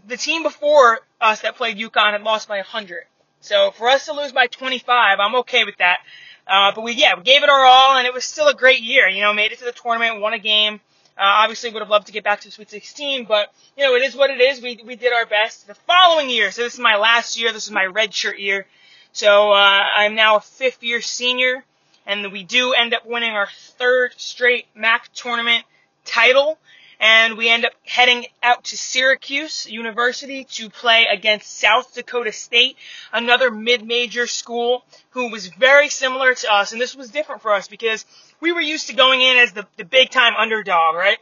the 0.06 0.16
team 0.16 0.42
before 0.42 1.00
us 1.20 1.40
that 1.42 1.56
played 1.56 1.78
UConn 1.78 2.12
had 2.12 2.22
lost 2.22 2.48
by 2.48 2.56
100. 2.56 3.04
So 3.40 3.70
for 3.70 3.88
us 3.88 4.06
to 4.06 4.12
lose 4.12 4.32
by 4.32 4.46
25, 4.46 5.18
I'm 5.18 5.34
okay 5.36 5.64
with 5.64 5.76
that. 5.78 5.98
Uh, 6.46 6.72
but 6.74 6.82
we, 6.82 6.92
yeah, 6.92 7.16
we 7.16 7.22
gave 7.22 7.42
it 7.42 7.48
our 7.48 7.64
all, 7.64 7.96
and 7.96 8.06
it 8.06 8.12
was 8.12 8.24
still 8.24 8.48
a 8.48 8.54
great 8.54 8.80
year. 8.80 9.08
You 9.08 9.22
know, 9.22 9.32
made 9.32 9.52
it 9.52 9.58
to 9.60 9.64
the 9.64 9.72
tournament, 9.72 10.20
won 10.20 10.34
a 10.34 10.38
game. 10.38 10.80
Uh, 11.18 11.42
obviously 11.42 11.70
would 11.70 11.82
have 11.82 11.90
loved 11.90 12.06
to 12.06 12.12
get 12.12 12.24
back 12.24 12.40
to 12.40 12.48
the 12.48 12.52
Sweet 12.52 12.70
16, 12.70 13.26
but, 13.26 13.52
you 13.76 13.84
know, 13.84 13.94
it 13.94 14.02
is 14.02 14.16
what 14.16 14.30
it 14.30 14.40
is. 14.40 14.62
We, 14.62 14.80
we 14.84 14.96
did 14.96 15.12
our 15.12 15.26
best. 15.26 15.66
The 15.66 15.74
following 15.74 16.30
year, 16.30 16.50
so 16.50 16.62
this 16.62 16.74
is 16.74 16.80
my 16.80 16.96
last 16.96 17.38
year, 17.38 17.52
this 17.52 17.64
is 17.66 17.70
my 17.70 17.84
red 17.84 18.14
shirt 18.14 18.38
year. 18.38 18.66
So, 19.12 19.52
uh, 19.52 19.54
I'm 19.96 20.14
now 20.14 20.36
a 20.36 20.40
fifth 20.40 20.82
year 20.82 21.00
senior 21.00 21.64
and 22.06 22.32
we 22.32 22.42
do 22.42 22.72
end 22.72 22.94
up 22.94 23.06
winning 23.06 23.30
our 23.30 23.48
third 23.78 24.14
straight 24.16 24.66
MAAC 24.74 25.00
tournament 25.14 25.64
title. 26.04 26.58
And 27.00 27.38
we 27.38 27.48
end 27.48 27.64
up 27.64 27.72
heading 27.86 28.26
out 28.42 28.64
to 28.64 28.76
Syracuse 28.76 29.66
University 29.66 30.44
to 30.44 30.68
play 30.68 31.06
against 31.10 31.58
South 31.58 31.94
Dakota 31.94 32.30
State, 32.30 32.76
another 33.10 33.50
mid-major 33.50 34.26
school 34.26 34.84
who 35.10 35.30
was 35.30 35.46
very 35.46 35.88
similar 35.88 36.34
to 36.34 36.52
us. 36.52 36.72
And 36.72 36.80
this 36.80 36.94
was 36.94 37.10
different 37.10 37.40
for 37.40 37.54
us 37.54 37.68
because 37.68 38.04
we 38.38 38.52
were 38.52 38.60
used 38.60 38.88
to 38.88 38.94
going 38.94 39.22
in 39.22 39.38
as 39.38 39.52
the, 39.52 39.66
the 39.78 39.84
big 39.84 40.10
time 40.10 40.34
underdog, 40.38 40.94
right? 40.94 41.16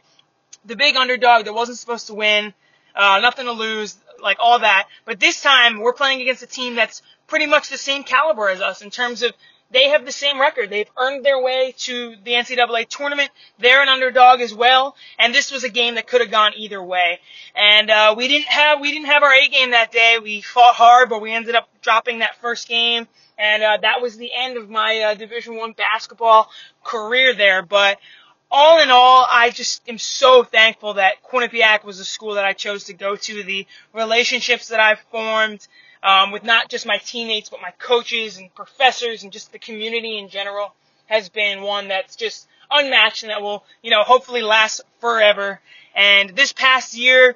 The 0.65 0.75
big 0.75 0.97
underdog 0.97 1.45
that 1.45 1.53
wasn't 1.53 1.77
supposed 1.77 2.07
to 2.07 2.13
win, 2.13 2.53
uh, 2.93 3.19
nothing 3.21 3.45
to 3.45 3.53
lose, 3.53 3.97
like 4.21 4.37
all 4.41 4.59
that. 4.59 4.89
But 5.05 5.21
this 5.21 5.41
time 5.41 5.79
we're 5.79 5.93
playing 5.93 6.21
against 6.21 6.43
a 6.43 6.47
team 6.47 6.75
that's 6.75 7.01
pretty 7.27 7.45
much 7.45 7.69
the 7.69 7.77
same 7.77 8.03
caliber 8.03 8.49
as 8.49 8.59
us 8.59 8.81
in 8.81 8.89
terms 8.89 9.23
of 9.23 9.31
they 9.71 9.89
have 9.89 10.05
the 10.05 10.11
same 10.11 10.39
record. 10.39 10.69
They've 10.69 10.89
earned 10.97 11.23
their 11.23 11.41
way 11.41 11.73
to 11.79 12.15
the 12.23 12.31
NCAA 12.31 12.87
tournament. 12.87 13.29
They're 13.59 13.81
an 13.81 13.89
underdog 13.89 14.41
as 14.41 14.53
well, 14.53 14.95
and 15.17 15.33
this 15.33 15.51
was 15.51 15.63
a 15.63 15.69
game 15.69 15.95
that 15.95 16.07
could 16.07 16.21
have 16.21 16.31
gone 16.31 16.53
either 16.55 16.81
way. 16.81 17.19
And 17.55 17.89
uh, 17.89 18.15
we 18.17 18.27
didn't 18.27 18.47
have 18.47 18.79
we 18.79 18.91
didn't 18.91 19.07
have 19.07 19.23
our 19.23 19.33
A 19.33 19.47
game 19.47 19.71
that 19.71 19.91
day. 19.91 20.17
We 20.21 20.41
fought 20.41 20.75
hard, 20.75 21.09
but 21.09 21.21
we 21.21 21.31
ended 21.31 21.55
up 21.55 21.69
dropping 21.81 22.19
that 22.19 22.35
first 22.41 22.67
game, 22.67 23.07
and 23.37 23.61
uh, 23.61 23.77
that 23.81 24.01
was 24.01 24.17
the 24.17 24.31
end 24.35 24.57
of 24.57 24.69
my 24.69 24.99
uh, 24.99 25.13
Division 25.13 25.55
One 25.55 25.73
basketball 25.73 26.49
career 26.83 27.35
there. 27.35 27.61
But 27.61 27.99
all 28.51 28.81
in 28.81 28.89
all, 28.89 29.27
I 29.29 29.51
just 29.51 29.87
am 29.87 29.99
so 29.99 30.43
thankful 30.43 30.95
that 30.95 31.23
Quinnipiac 31.23 31.83
was 31.83 31.99
the 31.99 32.05
school 32.05 32.33
that 32.33 32.45
I 32.45 32.53
chose 32.53 32.85
to 32.85 32.93
go 32.93 33.15
to. 33.15 33.43
The 33.43 33.67
relationships 33.93 34.69
that 34.69 34.79
I've 34.79 34.99
formed 35.11 35.67
um, 36.03 36.31
with 36.31 36.43
not 36.43 36.69
just 36.69 36.85
my 36.85 36.97
teammates, 36.97 37.49
but 37.49 37.61
my 37.61 37.71
coaches 37.79 38.37
and 38.37 38.53
professors 38.53 39.23
and 39.23 39.31
just 39.31 39.51
the 39.51 39.59
community 39.59 40.17
in 40.17 40.29
general 40.29 40.73
has 41.07 41.29
been 41.29 41.61
one 41.61 41.87
that's 41.87 42.15
just 42.15 42.47
unmatched 42.71 43.23
and 43.23 43.31
that 43.31 43.41
will, 43.41 43.63
you 43.81 43.91
know, 43.91 44.03
hopefully 44.03 44.41
last 44.41 44.81
forever. 44.99 45.59
And 45.95 46.35
this 46.35 46.53
past 46.53 46.95
year, 46.95 47.35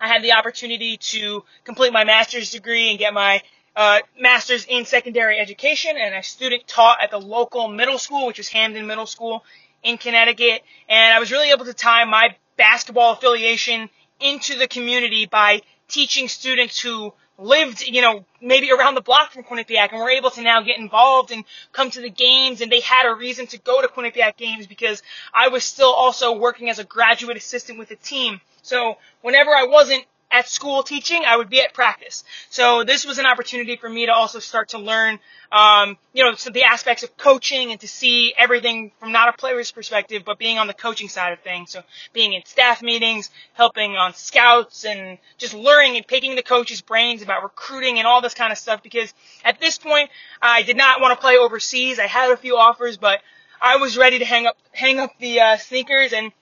I 0.00 0.08
had 0.08 0.22
the 0.22 0.32
opportunity 0.32 0.96
to 0.96 1.44
complete 1.64 1.92
my 1.92 2.04
master's 2.04 2.50
degree 2.50 2.90
and 2.90 2.98
get 2.98 3.14
my 3.14 3.42
uh, 3.74 4.00
master's 4.20 4.64
in 4.66 4.84
secondary 4.84 5.38
education, 5.38 5.96
and 5.96 6.14
I 6.14 6.20
student 6.20 6.66
taught 6.66 6.98
at 7.02 7.10
the 7.10 7.20
local 7.20 7.68
middle 7.68 7.98
school, 7.98 8.26
which 8.26 8.38
is 8.38 8.48
Hamden 8.48 8.86
Middle 8.86 9.06
School 9.06 9.44
in 9.82 9.96
Connecticut. 9.96 10.62
And 10.88 11.14
I 11.14 11.18
was 11.18 11.30
really 11.32 11.50
able 11.50 11.64
to 11.64 11.72
tie 11.74 12.04
my 12.04 12.36
basketball 12.56 13.12
affiliation 13.12 13.88
into 14.20 14.58
the 14.58 14.68
community 14.68 15.26
by 15.26 15.62
teaching 15.88 16.28
students 16.28 16.80
who 16.80 17.12
lived, 17.38 17.82
you 17.82 18.02
know, 18.02 18.24
maybe 18.40 18.70
around 18.70 18.94
the 18.94 19.00
block 19.00 19.32
from 19.32 19.44
Quinnipiac 19.44 19.90
and 19.92 20.00
were 20.00 20.10
able 20.10 20.30
to 20.30 20.42
now 20.42 20.62
get 20.62 20.78
involved 20.78 21.30
and 21.30 21.44
come 21.72 21.90
to 21.90 22.00
the 22.00 22.10
games 22.10 22.60
and 22.60 22.70
they 22.70 22.80
had 22.80 23.10
a 23.10 23.14
reason 23.14 23.46
to 23.48 23.58
go 23.58 23.80
to 23.82 23.88
Quinnipiac 23.88 24.36
games 24.36 24.66
because 24.66 25.02
I 25.32 25.48
was 25.48 25.64
still 25.64 25.92
also 25.92 26.36
working 26.36 26.68
as 26.70 26.78
a 26.78 26.84
graduate 26.84 27.36
assistant 27.36 27.78
with 27.78 27.88
the 27.88 27.96
team. 27.96 28.40
So 28.62 28.98
whenever 29.22 29.50
I 29.50 29.64
wasn't 29.64 30.04
at 30.32 30.48
school 30.48 30.82
teaching, 30.82 31.22
I 31.26 31.36
would 31.36 31.50
be 31.50 31.60
at 31.60 31.74
practice. 31.74 32.24
So 32.48 32.84
this 32.84 33.04
was 33.04 33.18
an 33.18 33.26
opportunity 33.26 33.76
for 33.76 33.88
me 33.88 34.06
to 34.06 34.12
also 34.12 34.38
start 34.38 34.70
to 34.70 34.78
learn, 34.78 35.18
um, 35.52 35.98
you 36.14 36.24
know, 36.24 36.34
the 36.34 36.64
aspects 36.64 37.02
of 37.02 37.14
coaching 37.18 37.70
and 37.70 37.78
to 37.80 37.86
see 37.86 38.32
everything 38.36 38.92
from 38.98 39.12
not 39.12 39.28
a 39.28 39.34
player's 39.34 39.70
perspective, 39.70 40.22
but 40.24 40.38
being 40.38 40.58
on 40.58 40.66
the 40.66 40.74
coaching 40.74 41.10
side 41.10 41.34
of 41.34 41.40
things. 41.40 41.70
So 41.70 41.82
being 42.14 42.32
in 42.32 42.42
staff 42.46 42.82
meetings, 42.82 43.28
helping 43.52 43.96
on 43.96 44.14
scouts, 44.14 44.86
and 44.86 45.18
just 45.36 45.52
learning 45.52 45.96
and 45.96 46.06
picking 46.06 46.34
the 46.34 46.42
coaches' 46.42 46.80
brains 46.80 47.20
about 47.20 47.42
recruiting 47.42 47.98
and 47.98 48.06
all 48.06 48.22
this 48.22 48.34
kind 48.34 48.50
of 48.50 48.58
stuff. 48.58 48.82
Because 48.82 49.12
at 49.44 49.60
this 49.60 49.78
point, 49.78 50.08
I 50.40 50.62
did 50.62 50.78
not 50.78 51.02
want 51.02 51.14
to 51.16 51.20
play 51.20 51.36
overseas. 51.36 51.98
I 51.98 52.06
had 52.06 52.32
a 52.32 52.38
few 52.38 52.56
offers, 52.56 52.96
but 52.96 53.20
I 53.60 53.76
was 53.76 53.98
ready 53.98 54.18
to 54.18 54.24
hang 54.24 54.46
up 54.46 54.56
hang 54.72 54.98
up 54.98 55.12
the 55.20 55.40
uh, 55.40 55.56
sneakers 55.58 56.14
and 56.14 56.32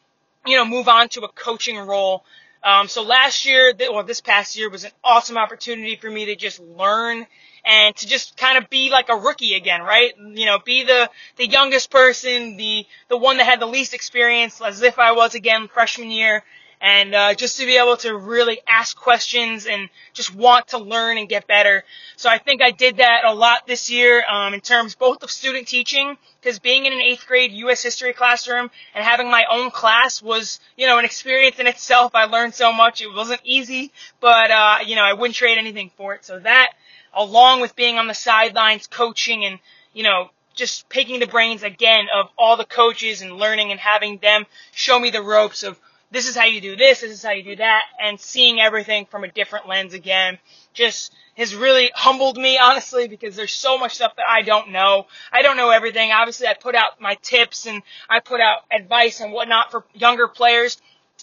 you 0.46 0.56
know 0.56 0.64
move 0.64 0.88
on 0.88 1.08
to 1.10 1.22
a 1.22 1.28
coaching 1.28 1.76
role 1.76 2.24
um, 2.62 2.88
so 2.88 3.02
last 3.02 3.46
year, 3.46 3.72
or 3.92 4.02
this 4.02 4.20
past 4.20 4.56
year, 4.56 4.68
was 4.68 4.84
an 4.84 4.90
awesome 5.02 5.38
opportunity 5.38 5.96
for 5.96 6.10
me 6.10 6.26
to 6.26 6.36
just 6.36 6.60
learn 6.60 7.26
and 7.64 7.94
to 7.96 8.06
just 8.06 8.36
kind 8.36 8.58
of 8.58 8.68
be 8.70 8.90
like 8.90 9.08
a 9.08 9.16
rookie 9.16 9.54
again, 9.54 9.82
right? 9.82 10.12
You 10.18 10.46
know, 10.46 10.58
be 10.58 10.84
the 10.84 11.10
the 11.36 11.46
youngest 11.46 11.90
person, 11.90 12.56
the 12.56 12.86
the 13.08 13.16
one 13.16 13.38
that 13.38 13.44
had 13.44 13.60
the 13.60 13.66
least 13.66 13.94
experience, 13.94 14.60
as 14.60 14.82
if 14.82 14.98
I 14.98 15.12
was 15.12 15.34
again 15.34 15.68
freshman 15.68 16.10
year, 16.10 16.42
and 16.80 17.14
uh, 17.14 17.34
just 17.34 17.58
to 17.58 17.66
be 17.66 17.76
able 17.76 17.96
to 17.98 18.16
really 18.16 18.60
ask 18.66 18.96
questions 18.96 19.66
and 19.66 19.90
just 20.14 20.34
want 20.34 20.68
to 20.68 20.78
learn 20.78 21.18
and 21.18 21.28
get 21.28 21.46
better. 21.46 21.84
So 22.16 22.30
I 22.30 22.38
think 22.38 22.62
I 22.62 22.70
did 22.70 22.96
that 22.96 23.24
a 23.24 23.34
lot 23.34 23.66
this 23.66 23.90
year 23.90 24.24
um, 24.26 24.54
in 24.54 24.60
terms 24.60 24.94
both 24.94 25.22
of 25.22 25.30
student 25.30 25.68
teaching, 25.68 26.16
because 26.40 26.58
being 26.58 26.86
in 26.86 26.92
an 26.92 27.00
eighth 27.00 27.26
grade 27.26 27.52
U.S. 27.52 27.82
history 27.82 28.14
classroom 28.14 28.70
and 28.94 29.04
having 29.04 29.30
my 29.30 29.44
own 29.50 29.70
class 29.70 30.22
was, 30.22 30.58
you 30.76 30.86
know, 30.86 30.98
an 30.98 31.04
experience 31.04 31.58
in 31.58 31.66
itself. 31.66 32.14
I 32.14 32.24
learned 32.24 32.54
so 32.54 32.72
much. 32.72 33.02
It 33.02 33.12
wasn't 33.14 33.42
easy, 33.44 33.92
but 34.20 34.50
uh, 34.50 34.78
you 34.86 34.96
know, 34.96 35.04
I 35.04 35.12
wouldn't 35.12 35.36
trade 35.36 35.58
anything 35.58 35.90
for 35.96 36.14
it. 36.14 36.24
So 36.24 36.38
that, 36.38 36.72
along 37.12 37.60
with 37.60 37.76
being 37.76 37.98
on 37.98 38.06
the 38.06 38.14
sidelines 38.14 38.86
coaching 38.86 39.44
and 39.44 39.58
you 39.92 40.02
know, 40.02 40.30
just 40.54 40.88
picking 40.88 41.20
the 41.20 41.26
brains 41.26 41.62
again 41.62 42.06
of 42.14 42.28
all 42.38 42.56
the 42.56 42.64
coaches 42.64 43.22
and 43.22 43.36
learning 43.36 43.70
and 43.70 43.80
having 43.80 44.18
them 44.18 44.46
show 44.72 44.98
me 44.98 45.10
the 45.10 45.22
ropes 45.22 45.62
of 45.62 45.78
this 46.10 46.28
is 46.28 46.36
how 46.36 46.44
you 46.44 46.60
do 46.60 46.76
this, 46.76 47.00
this 47.00 47.10
is 47.10 47.22
how 47.22 47.30
you 47.30 47.42
do 47.42 47.56
that, 47.56 47.82
and 48.02 48.18
seeing 48.20 48.60
everything 48.60 49.06
from 49.06 49.24
a 49.24 49.28
different 49.28 49.68
lens 49.68 49.94
again 49.94 50.38
just 50.72 51.12
has 51.36 51.54
really 51.54 51.90
humbled 51.94 52.36
me, 52.36 52.58
honestly, 52.58 53.08
because 53.08 53.36
there's 53.36 53.52
so 53.52 53.78
much 53.78 53.94
stuff 53.94 54.16
that 54.16 54.26
I 54.28 54.42
don't 54.42 54.70
know. 54.70 55.06
I 55.32 55.42
don't 55.42 55.56
know 55.56 55.70
everything. 55.70 56.10
Obviously, 56.12 56.46
I 56.46 56.54
put 56.54 56.74
out 56.74 57.00
my 57.00 57.14
tips 57.22 57.66
and 57.66 57.82
I 58.08 58.20
put 58.20 58.40
out 58.40 58.62
advice 58.70 59.20
and 59.20 59.32
whatnot 59.32 59.70
for 59.70 59.84
younger 59.94 60.28
players 60.28 60.80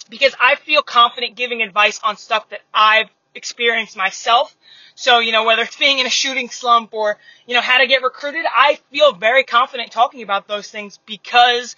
because 0.09 0.33
I 0.41 0.55
feel 0.55 0.81
confident 0.81 1.35
giving 1.35 1.61
advice 1.61 1.99
on 2.03 2.17
stuff 2.17 2.49
that 2.49 2.61
I've 2.73 3.09
experienced 3.35 3.95
myself. 3.95 4.55
So, 4.95 5.19
you 5.19 5.31
know, 5.31 5.43
whether 5.43 5.61
it's 5.61 5.75
being 5.75 5.99
in 5.99 6.07
a 6.07 6.09
shooting 6.09 6.49
slump 6.49 6.93
or, 6.93 7.17
you 7.45 7.53
know, 7.53 7.61
how 7.61 7.77
to 7.77 7.87
get 7.87 8.01
recruited, 8.01 8.45
I 8.51 8.79
feel 8.91 9.13
very 9.13 9.43
confident 9.43 9.91
talking 9.91 10.23
about 10.23 10.47
those 10.47 10.71
things 10.71 10.99
because 11.05 11.75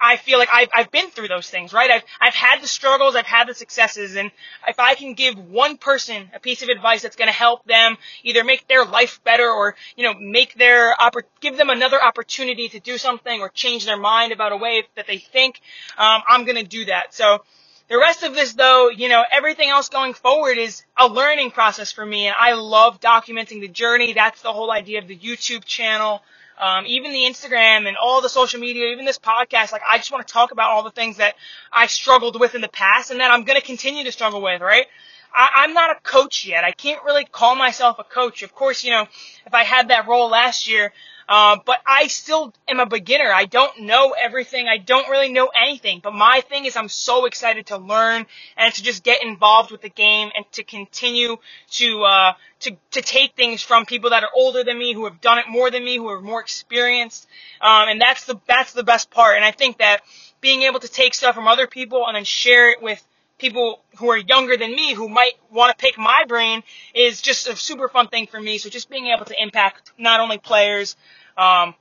I 0.00 0.16
feel 0.16 0.38
like 0.38 0.48
I've, 0.52 0.68
I've 0.72 0.90
been 0.90 1.10
through 1.10 1.28
those 1.28 1.50
things, 1.50 1.72
right? 1.72 1.90
I've, 1.90 2.02
I've 2.20 2.34
had 2.34 2.62
the 2.62 2.66
struggles, 2.66 3.14
I've 3.14 3.26
had 3.26 3.48
the 3.48 3.54
successes, 3.54 4.16
and 4.16 4.30
if 4.66 4.78
I 4.78 4.94
can 4.94 5.14
give 5.14 5.36
one 5.38 5.76
person 5.76 6.30
a 6.34 6.40
piece 6.40 6.62
of 6.62 6.68
advice 6.68 7.02
that's 7.02 7.16
going 7.16 7.28
to 7.28 7.34
help 7.34 7.64
them 7.64 7.96
either 8.22 8.42
make 8.42 8.66
their 8.66 8.84
life 8.84 9.20
better 9.24 9.48
or, 9.48 9.76
you 9.96 10.04
know, 10.04 10.14
make 10.14 10.54
their, 10.54 10.94
give 11.40 11.56
them 11.56 11.70
another 11.70 12.02
opportunity 12.02 12.68
to 12.70 12.80
do 12.80 12.96
something 12.96 13.40
or 13.40 13.50
change 13.50 13.84
their 13.84 13.98
mind 13.98 14.32
about 14.32 14.52
a 14.52 14.56
way 14.56 14.84
that 14.96 15.06
they 15.06 15.18
think, 15.18 15.60
um, 15.98 16.22
I'm 16.26 16.44
going 16.44 16.56
to 16.56 16.64
do 16.66 16.86
that. 16.86 17.12
So, 17.14 17.40
the 17.88 17.98
rest 17.98 18.22
of 18.22 18.34
this 18.34 18.52
though, 18.52 18.88
you 18.88 19.08
know, 19.08 19.24
everything 19.32 19.68
else 19.68 19.88
going 19.88 20.14
forward 20.14 20.58
is 20.58 20.84
a 20.96 21.08
learning 21.08 21.50
process 21.50 21.90
for 21.90 22.06
me 22.06 22.28
and 22.28 22.36
I 22.38 22.52
love 22.52 23.00
documenting 23.00 23.60
the 23.60 23.66
journey. 23.66 24.12
That's 24.12 24.42
the 24.42 24.52
whole 24.52 24.70
idea 24.70 25.00
of 25.00 25.08
the 25.08 25.18
YouTube 25.18 25.64
channel 25.64 26.22
um, 26.60 26.84
even 26.86 27.12
the 27.12 27.24
Instagram 27.24 27.88
and 27.88 27.96
all 27.96 28.20
the 28.20 28.28
social 28.28 28.60
media, 28.60 28.92
even 28.92 29.04
this 29.04 29.18
podcast, 29.18 29.72
like 29.72 29.82
I 29.88 29.96
just 29.96 30.12
want 30.12 30.26
to 30.26 30.32
talk 30.32 30.52
about 30.52 30.70
all 30.70 30.82
the 30.82 30.90
things 30.90 31.16
that 31.16 31.34
I 31.72 31.86
struggled 31.86 32.38
with 32.38 32.54
in 32.54 32.60
the 32.60 32.68
past 32.68 33.10
and 33.10 33.20
that 33.20 33.30
I'm 33.30 33.44
going 33.44 33.58
to 33.58 33.66
continue 33.66 34.04
to 34.04 34.12
struggle 34.12 34.42
with, 34.42 34.60
right? 34.60 34.86
I, 35.34 35.50
I'm 35.56 35.72
not 35.72 35.96
a 35.96 36.00
coach 36.00 36.44
yet. 36.44 36.64
I 36.64 36.72
can't 36.72 37.02
really 37.04 37.24
call 37.24 37.54
myself 37.54 37.98
a 37.98 38.04
coach. 38.04 38.42
Of 38.42 38.54
course, 38.54 38.84
you 38.84 38.90
know, 38.90 39.06
if 39.46 39.54
I 39.54 39.64
had 39.64 39.88
that 39.88 40.06
role 40.06 40.28
last 40.28 40.68
year, 40.68 40.92
uh, 41.30 41.56
but 41.64 41.78
I 41.86 42.08
still 42.08 42.52
am 42.68 42.80
a 42.80 42.86
beginner. 42.86 43.30
I 43.32 43.44
don't 43.44 43.82
know 43.82 44.16
everything. 44.20 44.66
I 44.66 44.78
don't 44.78 45.08
really 45.08 45.32
know 45.32 45.48
anything. 45.56 46.00
But 46.02 46.12
my 46.12 46.40
thing 46.40 46.64
is 46.64 46.76
I'm 46.76 46.88
so 46.88 47.24
excited 47.24 47.66
to 47.66 47.78
learn 47.78 48.26
and 48.56 48.74
to 48.74 48.82
just 48.82 49.04
get 49.04 49.22
involved 49.22 49.70
with 49.70 49.80
the 49.80 49.90
game 49.90 50.30
and 50.34 50.44
to 50.52 50.64
continue 50.64 51.36
to, 51.70 52.02
uh, 52.02 52.32
to, 52.60 52.76
to 52.90 53.00
take 53.00 53.36
things 53.36 53.62
from 53.62 53.86
people 53.86 54.10
that 54.10 54.24
are 54.24 54.30
older 54.34 54.64
than 54.64 54.76
me, 54.76 54.92
who 54.92 55.04
have 55.04 55.20
done 55.20 55.38
it 55.38 55.44
more 55.48 55.70
than 55.70 55.84
me, 55.84 55.96
who 55.98 56.08
are 56.08 56.20
more 56.20 56.40
experienced. 56.40 57.28
Um, 57.60 57.88
and 57.88 58.00
that's 58.00 58.24
the, 58.24 58.34
that's 58.48 58.72
the 58.72 58.82
best 58.82 59.08
part. 59.12 59.36
And 59.36 59.44
I 59.44 59.52
think 59.52 59.78
that 59.78 60.00
being 60.40 60.62
able 60.62 60.80
to 60.80 60.88
take 60.88 61.14
stuff 61.14 61.36
from 61.36 61.46
other 61.46 61.68
people 61.68 62.08
and 62.08 62.16
then 62.16 62.24
share 62.24 62.72
it 62.72 62.82
with 62.82 63.00
people 63.40 63.80
who 63.98 64.10
are 64.10 64.18
younger 64.18 64.56
than 64.56 64.70
me 64.70 64.94
who 64.94 65.08
might 65.08 65.32
want 65.50 65.76
to 65.76 65.82
pick 65.82 65.98
my 65.98 66.24
brain 66.28 66.62
is 66.94 67.20
just 67.22 67.48
a 67.48 67.56
super 67.56 67.88
fun 67.88 68.06
thing 68.06 68.26
for 68.26 68.40
me. 68.40 68.58
So 68.58 68.68
just 68.68 68.90
being 68.90 69.06
able 69.06 69.24
to 69.24 69.42
impact 69.42 69.92
not 69.98 70.20
only 70.20 70.38
players, 70.38 70.96
um, 71.36 71.74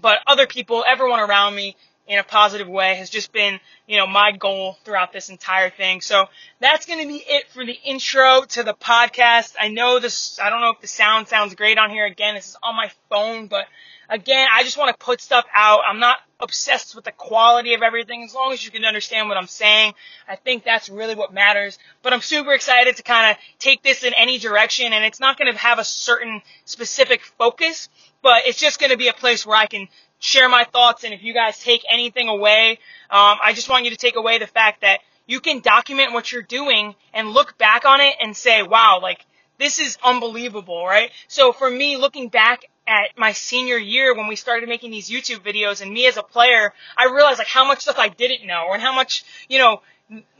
but 0.00 0.18
other 0.26 0.46
people, 0.46 0.84
everyone 0.86 1.20
around 1.20 1.54
me 1.54 1.76
in 2.06 2.18
a 2.18 2.22
positive 2.22 2.68
way 2.68 2.94
has 2.94 3.10
just 3.10 3.32
been, 3.32 3.58
you 3.86 3.96
know, 3.96 4.06
my 4.06 4.30
goal 4.30 4.78
throughout 4.84 5.12
this 5.12 5.28
entire 5.28 5.70
thing. 5.70 6.00
So 6.00 6.26
that's 6.60 6.86
going 6.86 7.00
to 7.00 7.08
be 7.08 7.22
it 7.26 7.48
for 7.48 7.64
the 7.64 7.76
intro 7.84 8.42
to 8.50 8.62
the 8.62 8.74
podcast. 8.74 9.54
I 9.60 9.68
know 9.68 9.98
this, 9.98 10.38
I 10.38 10.50
don't 10.50 10.60
know 10.60 10.70
if 10.70 10.80
the 10.80 10.86
sound 10.86 11.28
sounds 11.28 11.54
great 11.54 11.78
on 11.78 11.90
here. 11.90 12.06
Again, 12.06 12.34
this 12.36 12.50
is 12.50 12.56
on 12.62 12.76
my 12.76 12.90
phone, 13.10 13.48
but 13.48 13.66
again, 14.08 14.46
I 14.52 14.62
just 14.62 14.78
want 14.78 14.96
to 14.96 15.04
put 15.04 15.20
stuff 15.20 15.46
out. 15.52 15.80
I'm 15.88 15.98
not 15.98 16.18
obsessed 16.38 16.94
with 16.94 17.04
the 17.04 17.12
quality 17.12 17.74
of 17.74 17.82
everything 17.82 18.22
as 18.22 18.34
long 18.34 18.52
as 18.52 18.64
you 18.64 18.70
can 18.70 18.84
understand 18.84 19.28
what 19.28 19.36
I'm 19.36 19.46
saying. 19.46 19.94
I 20.28 20.36
think 20.36 20.64
that's 20.64 20.88
really 20.88 21.14
what 21.14 21.32
matters. 21.32 21.78
But 22.02 22.12
I'm 22.12 22.20
super 22.20 22.52
excited 22.52 22.96
to 22.96 23.02
kind 23.02 23.32
of 23.32 23.38
take 23.58 23.82
this 23.82 24.04
in 24.04 24.14
any 24.14 24.38
direction 24.38 24.92
and 24.92 25.04
it's 25.04 25.18
not 25.18 25.38
going 25.38 25.52
to 25.52 25.58
have 25.58 25.78
a 25.78 25.84
certain 25.84 26.42
specific 26.66 27.22
focus, 27.22 27.88
but 28.26 28.44
it's 28.44 28.58
just 28.58 28.80
going 28.80 28.90
to 28.90 28.96
be 28.96 29.06
a 29.06 29.12
place 29.12 29.46
where 29.46 29.56
I 29.56 29.66
can 29.66 29.86
share 30.18 30.48
my 30.48 30.64
thoughts 30.64 31.04
and 31.04 31.14
if 31.14 31.22
you 31.22 31.32
guys 31.32 31.60
take 31.60 31.84
anything 31.88 32.26
away, 32.26 32.80
um, 33.08 33.38
I 33.40 33.52
just 33.54 33.68
want 33.68 33.84
you 33.84 33.90
to 33.92 33.96
take 33.96 34.16
away 34.16 34.38
the 34.38 34.48
fact 34.48 34.80
that 34.80 34.98
you 35.28 35.38
can 35.38 35.60
document 35.60 36.12
what 36.12 36.32
you're 36.32 36.42
doing 36.42 36.96
and 37.14 37.30
look 37.30 37.56
back 37.56 37.84
on 37.84 38.00
it 38.00 38.16
and 38.20 38.36
say, 38.36 38.64
wow, 38.64 38.98
like, 39.00 39.24
this 39.60 39.78
is 39.78 39.96
unbelievable, 40.02 40.84
right? 40.84 41.12
So 41.28 41.52
for 41.52 41.70
me, 41.70 41.96
looking 41.96 42.28
back 42.28 42.64
at 42.88 43.16
my 43.16 43.30
senior 43.30 43.76
year 43.76 44.12
when 44.12 44.26
we 44.26 44.34
started 44.34 44.68
making 44.68 44.90
these 44.90 45.08
YouTube 45.08 45.44
videos 45.44 45.80
and 45.80 45.92
me 45.92 46.08
as 46.08 46.16
a 46.16 46.22
player, 46.24 46.72
I 46.96 47.04
realized 47.14 47.38
like 47.38 47.46
how 47.46 47.64
much 47.64 47.82
stuff 47.82 47.96
I 47.96 48.08
didn't 48.08 48.44
know 48.44 48.72
and 48.72 48.82
how 48.82 48.92
much, 48.92 49.24
you 49.48 49.60
know, 49.60 49.82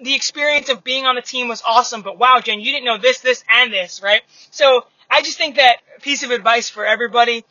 the 0.02 0.14
experience 0.16 0.70
of 0.70 0.82
being 0.82 1.06
on 1.06 1.14
the 1.14 1.22
team 1.22 1.46
was 1.46 1.62
awesome, 1.64 2.02
but 2.02 2.18
wow, 2.18 2.40
Jen, 2.42 2.58
you 2.58 2.72
didn't 2.72 2.84
know 2.84 2.98
this, 2.98 3.20
this, 3.20 3.44
and 3.48 3.72
this, 3.72 4.02
right? 4.02 4.22
So 4.50 4.86
I 5.08 5.22
just 5.22 5.38
think 5.38 5.54
that 5.54 5.76
piece 6.02 6.24
of 6.24 6.32
advice 6.32 6.68
for 6.68 6.84
everybody 6.84 7.44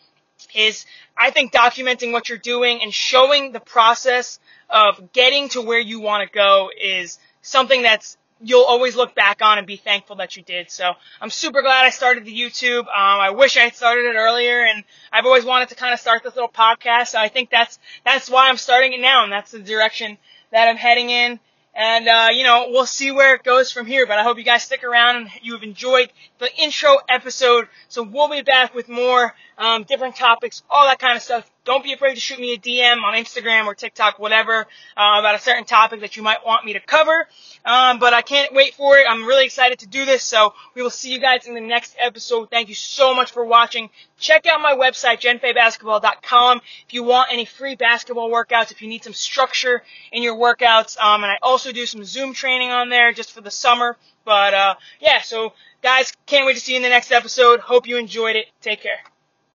is 0.54 0.86
I 1.17 1.32
think 1.32 1.52
documenting 1.52 2.12
what 2.12 2.30
you're 2.30 2.38
doing 2.38 2.82
and 2.82 2.93
showing 2.93 3.52
the 3.52 3.60
process 3.60 4.39
of 4.69 5.12
getting 5.13 5.50
to 5.50 5.62
where 5.62 5.80
you 5.80 6.00
want 6.00 6.28
to 6.28 6.34
go 6.34 6.71
is 6.80 7.19
something 7.41 7.82
that's 7.82 8.17
you'll 8.41 8.63
always 8.63 8.95
look 8.95 9.15
back 9.15 9.41
on 9.41 9.58
and 9.58 9.65
be 9.65 9.78
thankful 9.78 10.17
that 10.17 10.36
you 10.36 10.43
did. 10.43 10.69
So 10.69 10.93
I'm 11.21 11.30
super 11.30 11.62
glad 11.62 11.86
I 11.86 11.89
started 11.89 12.26
the 12.26 12.38
YouTube. 12.38 12.82
Um, 12.82 12.88
I 12.89 13.30
wish 13.30 13.58
I 13.58 13.62
had 13.62 13.76
started 13.76 14.06
it 14.06 14.15
earlier, 14.15 14.62
and 14.62 14.84
I've 15.12 15.26
always 15.26 15.45
wanted 15.45 15.69
to 15.69 15.76
kind 15.76 15.93
of 15.93 16.00
start 16.00 16.24
this 16.24 16.36
little 16.36 16.50
podcast. 16.50 17.10
So 17.10 17.19
I 17.19 17.30
think 17.30 17.50
that's 17.50 17.80
that's 18.06 18.30
why 18.30 18.50
I'm 18.50 18.58
starting 18.58 18.93
it 18.93 19.00
now, 19.00 19.24
and 19.24 19.32
that's 19.32 19.52
the 19.52 19.60
direction 19.60 20.17
that 20.52 20.67
I'm 20.67 20.78
heading 20.78 21.10
in. 21.10 21.39
And, 21.75 22.07
uh, 22.07 22.29
you 22.31 22.43
know, 22.45 22.67
we'll 22.69 22.85
see 22.85 23.11
where 23.11 23.35
it 23.35 23.43
goes 23.43 23.71
from 23.71 23.85
here, 23.85 24.07
but 24.07 24.17
I 24.17 24.23
hope 24.23 24.38
you 24.38 24.43
guys 24.43 24.63
stick 24.63 24.83
around 24.83 25.17
and 25.17 25.29
you 25.41 25.53
have 25.53 25.63
enjoyed 25.63 26.09
the 26.39 26.49
intro 26.57 26.97
episode. 27.09 27.67
So 27.89 28.01
we'll 28.01 28.29
be 28.29 28.43
back 28.43 28.73
with 28.73 28.88
more, 28.88 29.35
um, 29.57 29.83
different 29.83 30.15
topics, 30.15 30.63
all 30.69 30.85
that 30.88 30.99
kind 30.99 31.17
of 31.17 31.21
stuff. 31.21 31.51
Don't 31.65 31.84
be 31.84 31.93
afraid 31.93 32.13
to 32.13 32.19
shoot 32.19 32.39
me 32.39 32.54
a 32.54 32.58
DM 32.58 33.04
on 33.04 33.15
Instagram 33.15 33.65
or 33.65 33.73
TikTok, 33.73 34.19
whatever, 34.19 34.67
uh, 34.95 35.17
about 35.19 35.34
a 35.34 35.39
certain 35.39 35.65
topic 35.65 36.01
that 36.01 36.15
you 36.15 36.21
might 36.21 36.45
want 36.45 36.63
me 36.63 36.73
to 36.73 36.80
cover. 36.80 37.28
Um, 37.65 37.97
but 37.97 38.13
I 38.13 38.21
can't 38.21 38.54
wait 38.54 38.75
for 38.75 38.97
it. 38.97 39.08
I'm 39.10 39.25
really 39.25 39.45
excited 39.45 39.80
to 39.80 39.88
do 39.88 40.06
this. 40.06 40.21
So 40.21 40.54
we 40.75 40.84
will 40.84 40.91
see 40.91 41.12
you 41.12 41.19
guys 41.19 41.47
in 41.47 41.56
the 41.56 41.62
next 41.62 41.95
episode. 41.99 42.51
Thank 42.51 42.69
you 42.69 42.75
so 42.75 43.15
much 43.15 43.32
for 43.32 43.43
watching. 43.43 43.89
Check 44.19 44.45
out 44.45 44.62
my 44.62 44.73
website, 44.73 45.19
jenfaybasketball.com, 45.21 46.62
if 46.88 46.93
you 46.93 47.04
want 47.04 47.34
any 47.34 47.45
free 47.45 47.75
basketball 47.75 48.30
workouts, 48.30 48.71
if 48.71 48.84
you 48.84 48.88
need 48.88 49.04
some 49.04 49.13
structure 49.13 49.82
in 50.12 50.21
your 50.21 50.36
workouts. 50.36 50.99
Um, 50.99 51.23
and 51.23 51.32
I 51.32 51.38
also 51.41 51.71
do 51.71 51.88
some 51.88 52.04
Zoom 52.04 52.34
training 52.34 52.69
on 52.69 52.89
there 52.89 53.12
just 53.12 53.32
for 53.32 53.41
the 53.41 53.51
summer. 53.51 53.97
But, 54.23 54.54
uh, 54.54 54.75
yeah, 54.99 55.21
so 55.21 55.54
guys, 55.82 56.13
can't 56.28 56.45
wait 56.45 56.54
to 56.54 56.60
see 56.60 56.73
you 56.73 56.78
in 56.78 56.84
the 56.84 56.89
next 56.89 57.12
episode. 57.12 57.60
Hope 57.60 57.88
you 57.88 57.97
enjoyed 57.97 58.36
it. 58.36 58.45
Take 58.62 58.82
care. 58.82 58.99